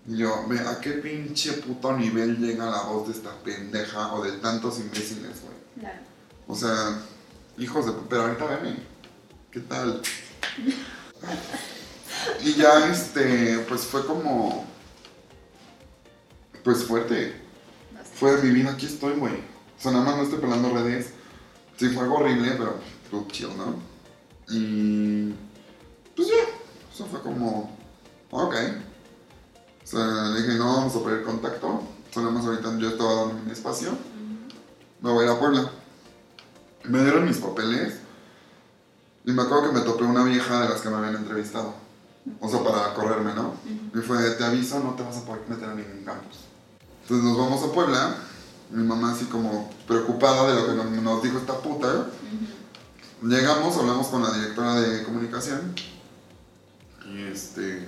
[0.05, 4.33] Y yo, ¿a qué pinche puto nivel llega la voz de esta pendeja o de
[4.33, 5.55] tantos imbéciles, güey?
[5.79, 5.99] Claro.
[6.47, 7.01] O sea,
[7.57, 7.93] hijos de...
[8.09, 8.77] Pero ahorita venme.
[9.49, 10.01] ¿Qué tal?
[12.41, 14.65] Y ya, este, pues fue como...
[16.63, 17.41] Pues fuerte.
[18.15, 19.35] Fue mi vida, aquí estoy, güey.
[19.35, 21.11] O sea, nada más no estoy pelando redes.
[21.77, 22.79] Sí, fue algo horrible, pero
[23.09, 23.79] fue chill, ¿no?
[24.49, 25.33] Y...
[26.13, 26.43] Pues ya,
[26.93, 27.75] eso fue como...
[28.31, 28.55] Ok.
[29.83, 31.67] O sea, le dije, no, vamos a perder contacto.
[31.67, 33.91] O sea, nada más ahorita yo estaba dando mi espacio.
[35.01, 35.71] Me voy a ir a Puebla.
[36.85, 37.95] Me dieron mis papeles.
[39.25, 41.73] Y me acuerdo que me topé una vieja de las que me habían entrevistado.
[42.39, 43.55] O sea, para correrme, ¿no?
[43.93, 46.39] Y fue, te aviso, no te vas a poder meter a ningún campus.
[47.01, 48.15] Entonces nos vamos a Puebla.
[48.69, 52.07] Mi mamá así como preocupada de lo que nos, nos dijo esta puta.
[53.21, 55.73] Llegamos, hablamos con la directora de comunicación.
[57.13, 57.87] Y este...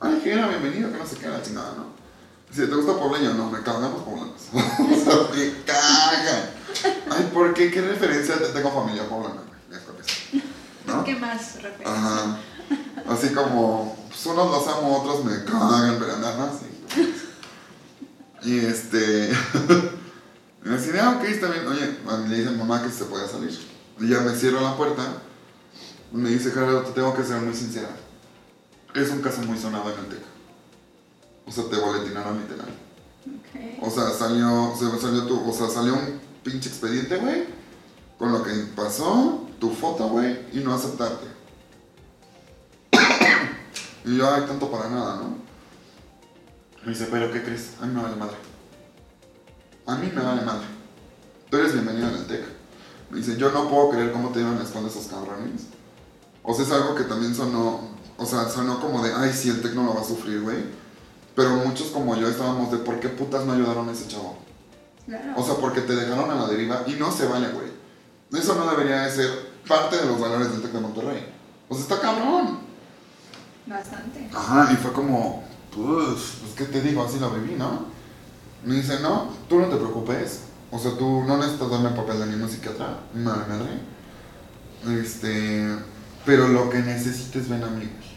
[0.00, 1.84] Ay, que era bienvenido, que no sé qué, la chingada, ¿no?
[2.50, 4.40] Si te gusta Puebla, yo no, me cagamos poblanos.
[4.52, 6.50] o sea, me cagan.
[7.10, 7.70] Ay, ¿por qué?
[7.70, 9.42] ¿Qué referencia te tengo familia poblana?
[10.86, 11.04] ¿No?
[11.04, 11.86] ¿Qué más referencia?
[11.86, 12.38] Ajá.
[13.08, 17.14] Así como, pues unos los amo, otros me cagan, pero nada, sí.
[18.42, 19.30] Y este.
[20.64, 21.66] y me decía, ah, ok, está bien.
[21.66, 21.98] Oye,
[22.28, 23.56] le dice mamá que se puede salir.
[24.00, 25.02] Y ya me cierro la puerta.
[26.10, 27.90] Me dice, Gerardo, te tengo que ser muy sincera.
[28.94, 30.22] Es un caso muy sonado en el TEC.
[31.46, 32.68] O sea, te boletinaron literal.
[33.26, 33.82] Ok.
[33.82, 37.44] O sea, salió, salió tu, o sea, salió un pinche expediente, güey,
[38.18, 41.26] con lo que pasó, tu foto, güey, y no aceptarte.
[44.04, 45.38] y yo, ay, tanto para nada, ¿no?
[46.84, 47.74] Me dice, pero ¿qué crees?
[47.80, 48.36] A mí me vale madre.
[49.86, 50.66] A mí me vale madre.
[51.50, 52.44] Tú eres bienvenido en el TEC.
[53.10, 55.66] Me dice, yo no puedo creer cómo te iban a esconder esos cabrones.
[56.42, 59.62] O sea, es algo que también sonó, o sea, sonó como de, ay, sí, el
[59.62, 60.58] TEC no lo va a sufrir, güey.
[61.34, 64.36] Pero muchos como yo estábamos de, ¿por qué putas no ayudaron a ese chavo?
[65.06, 65.32] Claro.
[65.36, 67.68] O sea, porque te dejaron a la deriva y no se vale, güey.
[68.38, 69.30] Eso no debería de ser
[69.66, 71.32] parte de los valores del TEC de Monterrey.
[71.70, 72.58] O sea, está cabrón.
[73.66, 74.28] Bastante.
[74.34, 75.42] Ajá, y fue como,
[75.74, 77.02] pues, pues, ¿qué te digo?
[77.02, 77.86] Así la viví, ¿no?
[78.66, 80.40] Me dice, no, tú no te preocupes.
[80.70, 85.00] O sea, tú no necesitas darme papel de ningún psiquiatra, madre madre.
[85.00, 85.74] Este,
[86.26, 88.09] pero lo que necesites, ven a mí, güey.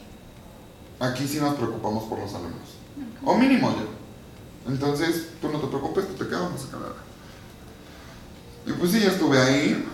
[1.04, 2.78] Aquí sí nos preocupamos por los alumnos.
[3.26, 4.72] O mínimo yo.
[4.72, 6.94] Entonces, tú no te preocupes, tú te quedas, vamos a quedar.
[8.66, 9.86] Y pues sí, yo estuve ahí.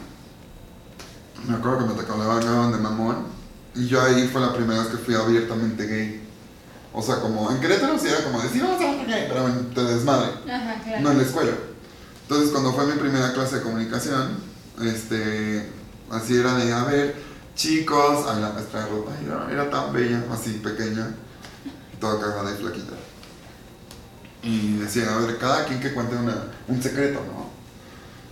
[1.47, 3.25] Me acuerdo que me tocaban de mamón.
[3.73, 6.23] Y yo ahí fue la primera vez que fui abiertamente gay.
[6.93, 9.83] O sea, como en Querétaro sí era como decir, vamos a ser gay, pero te
[9.83, 10.29] desmadre.
[10.51, 11.01] Ajá, claro.
[11.01, 11.53] No en la escuela.
[12.23, 14.37] Entonces, cuando fue mi primera clase de comunicación,
[14.83, 15.71] este,
[16.11, 17.15] así era de, a ver,
[17.59, 21.13] chicos, ay, la maestra de ropa, era, era tan bella, así pequeña,
[21.99, 22.93] toda cagada y flaquita.
[24.41, 26.37] Y decía, a ver, cada quien que cuente una,
[26.69, 27.49] un secreto, ¿no?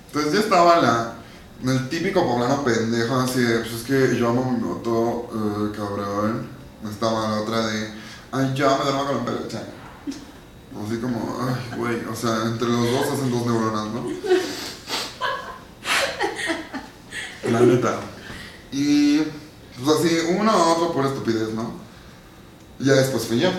[0.08, 1.16] Entonces ya estaba la,
[1.62, 6.48] el típico poblano pendejo, así de, pues es que yo amo mi moto, eh, cabrón.
[6.90, 7.92] Estaba la otra de,
[8.32, 9.74] ay, yo me duermo con de chango.
[10.86, 14.08] Así como, ay, güey, o sea, entre los dos hacen dos neuronas, ¿no?
[17.52, 18.00] La neta.
[18.72, 19.20] Y,
[19.84, 21.72] pues así, uno a otro por estupidez, ¿no?
[22.80, 23.50] Y ya después fui yo.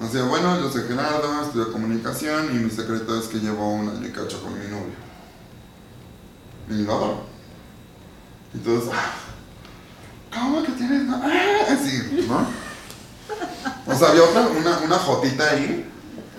[0.00, 4.06] Así, bueno, yo soy Gerardo, estudio comunicación y mi secreto es que llevo un año
[4.06, 4.94] y cacho con mi novio.
[6.70, 7.22] Y lo adoro.
[8.54, 8.90] Entonces,
[10.32, 11.20] ¿cómo que tienes no?
[11.22, 12.46] Ah, Así, ¿no?
[13.86, 15.90] O sea, había otra, una, una jotita ahí,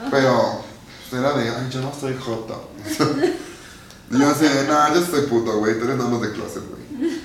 [0.10, 0.64] pero
[1.12, 2.56] era de, ay, yo no soy jota.
[4.12, 7.22] y yo así, no, yo soy puto, güey, tú eres nada más de closet, güey.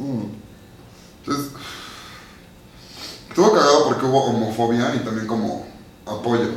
[0.00, 0.24] Mm.
[1.20, 1.52] Entonces,
[3.28, 5.66] estuvo cagado porque hubo homofobia y también como
[6.06, 6.48] apoyo.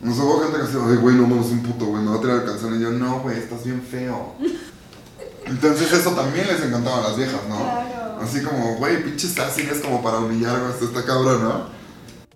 [0.00, 2.20] Nos hubo gente que decía, ay, güey, no mames, un puto, güey, me va a
[2.20, 2.78] tirar el calzón.
[2.78, 4.34] Y yo, no, güey, estás bien feo.
[5.44, 7.58] Entonces eso también les encantaba a las viejas, ¿no?
[7.58, 8.18] Claro.
[8.20, 11.68] Así como, güey, pinches así es como para humillar, güey, esto está cabrón, ¿no?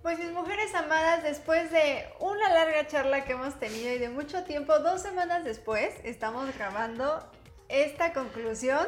[0.03, 4.43] Pues mis mujeres amadas, después de una larga charla que hemos tenido y de mucho
[4.45, 7.25] tiempo, dos semanas después, estamos grabando
[7.69, 8.87] esta conclusión.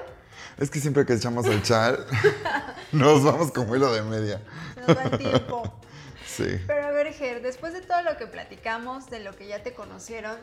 [0.58, 1.98] Es que siempre que echamos el chat,
[2.92, 4.42] nos vamos como hilo de media.
[4.86, 5.80] Nos el tiempo.
[6.26, 6.60] Sí.
[6.66, 9.72] Pero a ver, Ger, después de todo lo que platicamos, de lo que ya te
[9.72, 10.36] conocieron,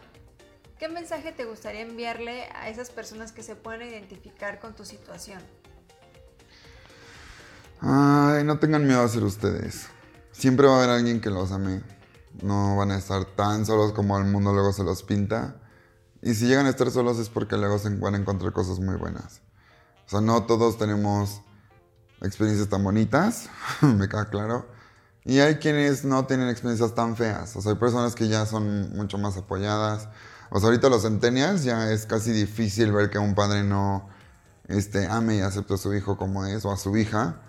[0.80, 5.42] ¿qué mensaje te gustaría enviarle a esas personas que se pueden identificar con tu situación?
[7.82, 9.88] Ay, no tengan miedo a ser ustedes.
[10.32, 11.82] Siempre va a haber alguien que los ame.
[12.42, 15.56] No van a estar tan solos como el mundo luego se los pinta.
[16.22, 18.96] Y si llegan a estar solos es porque luego se van a encontrar cosas muy
[18.96, 19.42] buenas.
[20.12, 21.42] O sea, no todos tenemos
[22.22, 23.50] experiencias tan bonitas,
[23.82, 24.66] me queda claro.
[25.24, 27.56] Y hay quienes no tienen experiencias tan feas.
[27.56, 30.10] O sea, hay personas que ya son mucho más apoyadas.
[30.50, 34.10] O sea, ahorita los centennials ya es casi difícil ver que un padre no
[34.68, 37.40] este, ame y acepte a su hijo como es o a su hija.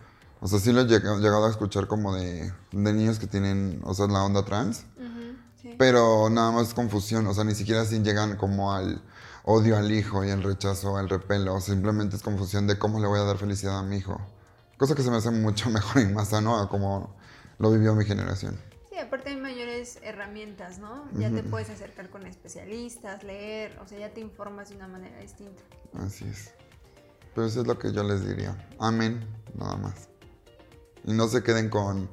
[0.41, 3.81] O sea, sí lo he llega- llegado a escuchar como de, de niños que tienen,
[3.85, 4.85] o sea, la onda trans.
[5.61, 5.75] Sí.
[5.79, 9.03] Pero nada más confusión, o sea, ni siquiera así llegan como al
[9.45, 13.19] odio al hijo y el rechazo, el repelo, simplemente es confusión de cómo le voy
[13.19, 14.21] a dar felicidad a mi hijo.
[14.79, 17.15] Cosa que se me hace mucho mejor y más sano a como
[17.59, 18.59] lo vivió mi generación.
[18.91, 21.09] Sí, aparte hay mayores herramientas, ¿no?
[21.15, 25.19] Ya te puedes acercar con especialistas, leer, o sea, ya te informas de una manera
[25.19, 25.63] distinta.
[25.95, 26.53] Así es.
[27.35, 28.69] Pero eso es lo que yo les diría.
[28.79, 30.09] Amén, nada más.
[31.05, 32.11] Y no se queden con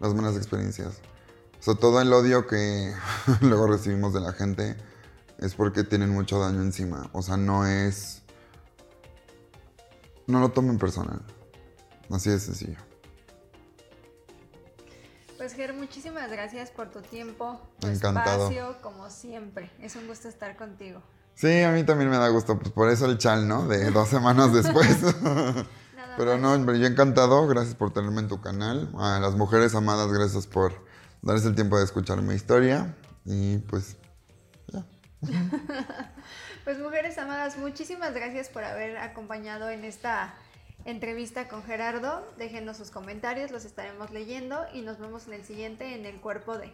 [0.00, 1.00] las buenas experiencias.
[1.60, 2.94] O sea, todo el odio que
[3.42, 4.76] luego recibimos de la gente
[5.38, 7.08] es porque tienen mucho daño encima.
[7.12, 8.22] O sea, no es...
[10.26, 11.22] No lo tomen personal.
[12.10, 12.78] Así de sencillo.
[15.36, 18.48] Pues Ger, muchísimas gracias por tu tiempo, tu Encantado.
[18.48, 19.70] espacio, como siempre.
[19.80, 21.02] Es un gusto estar contigo.
[21.34, 22.58] Sí, a mí también me da gusto.
[22.58, 23.66] Pues por eso el chal, ¿no?
[23.66, 24.88] De dos semanas después.
[26.16, 27.46] Pero no, hombre, yo encantado.
[27.46, 28.90] Gracias por tenerme en tu canal.
[28.96, 30.72] A las mujeres amadas, gracias por
[31.22, 32.96] darse el tiempo de escuchar mi historia.
[33.24, 33.96] Y pues.
[36.64, 40.34] pues mujeres amadas, muchísimas gracias por haber acompañado en esta
[40.84, 42.26] entrevista con Gerardo.
[42.36, 46.58] Déjenos sus comentarios, los estaremos leyendo y nos vemos en el siguiente en el cuerpo
[46.58, 46.72] de...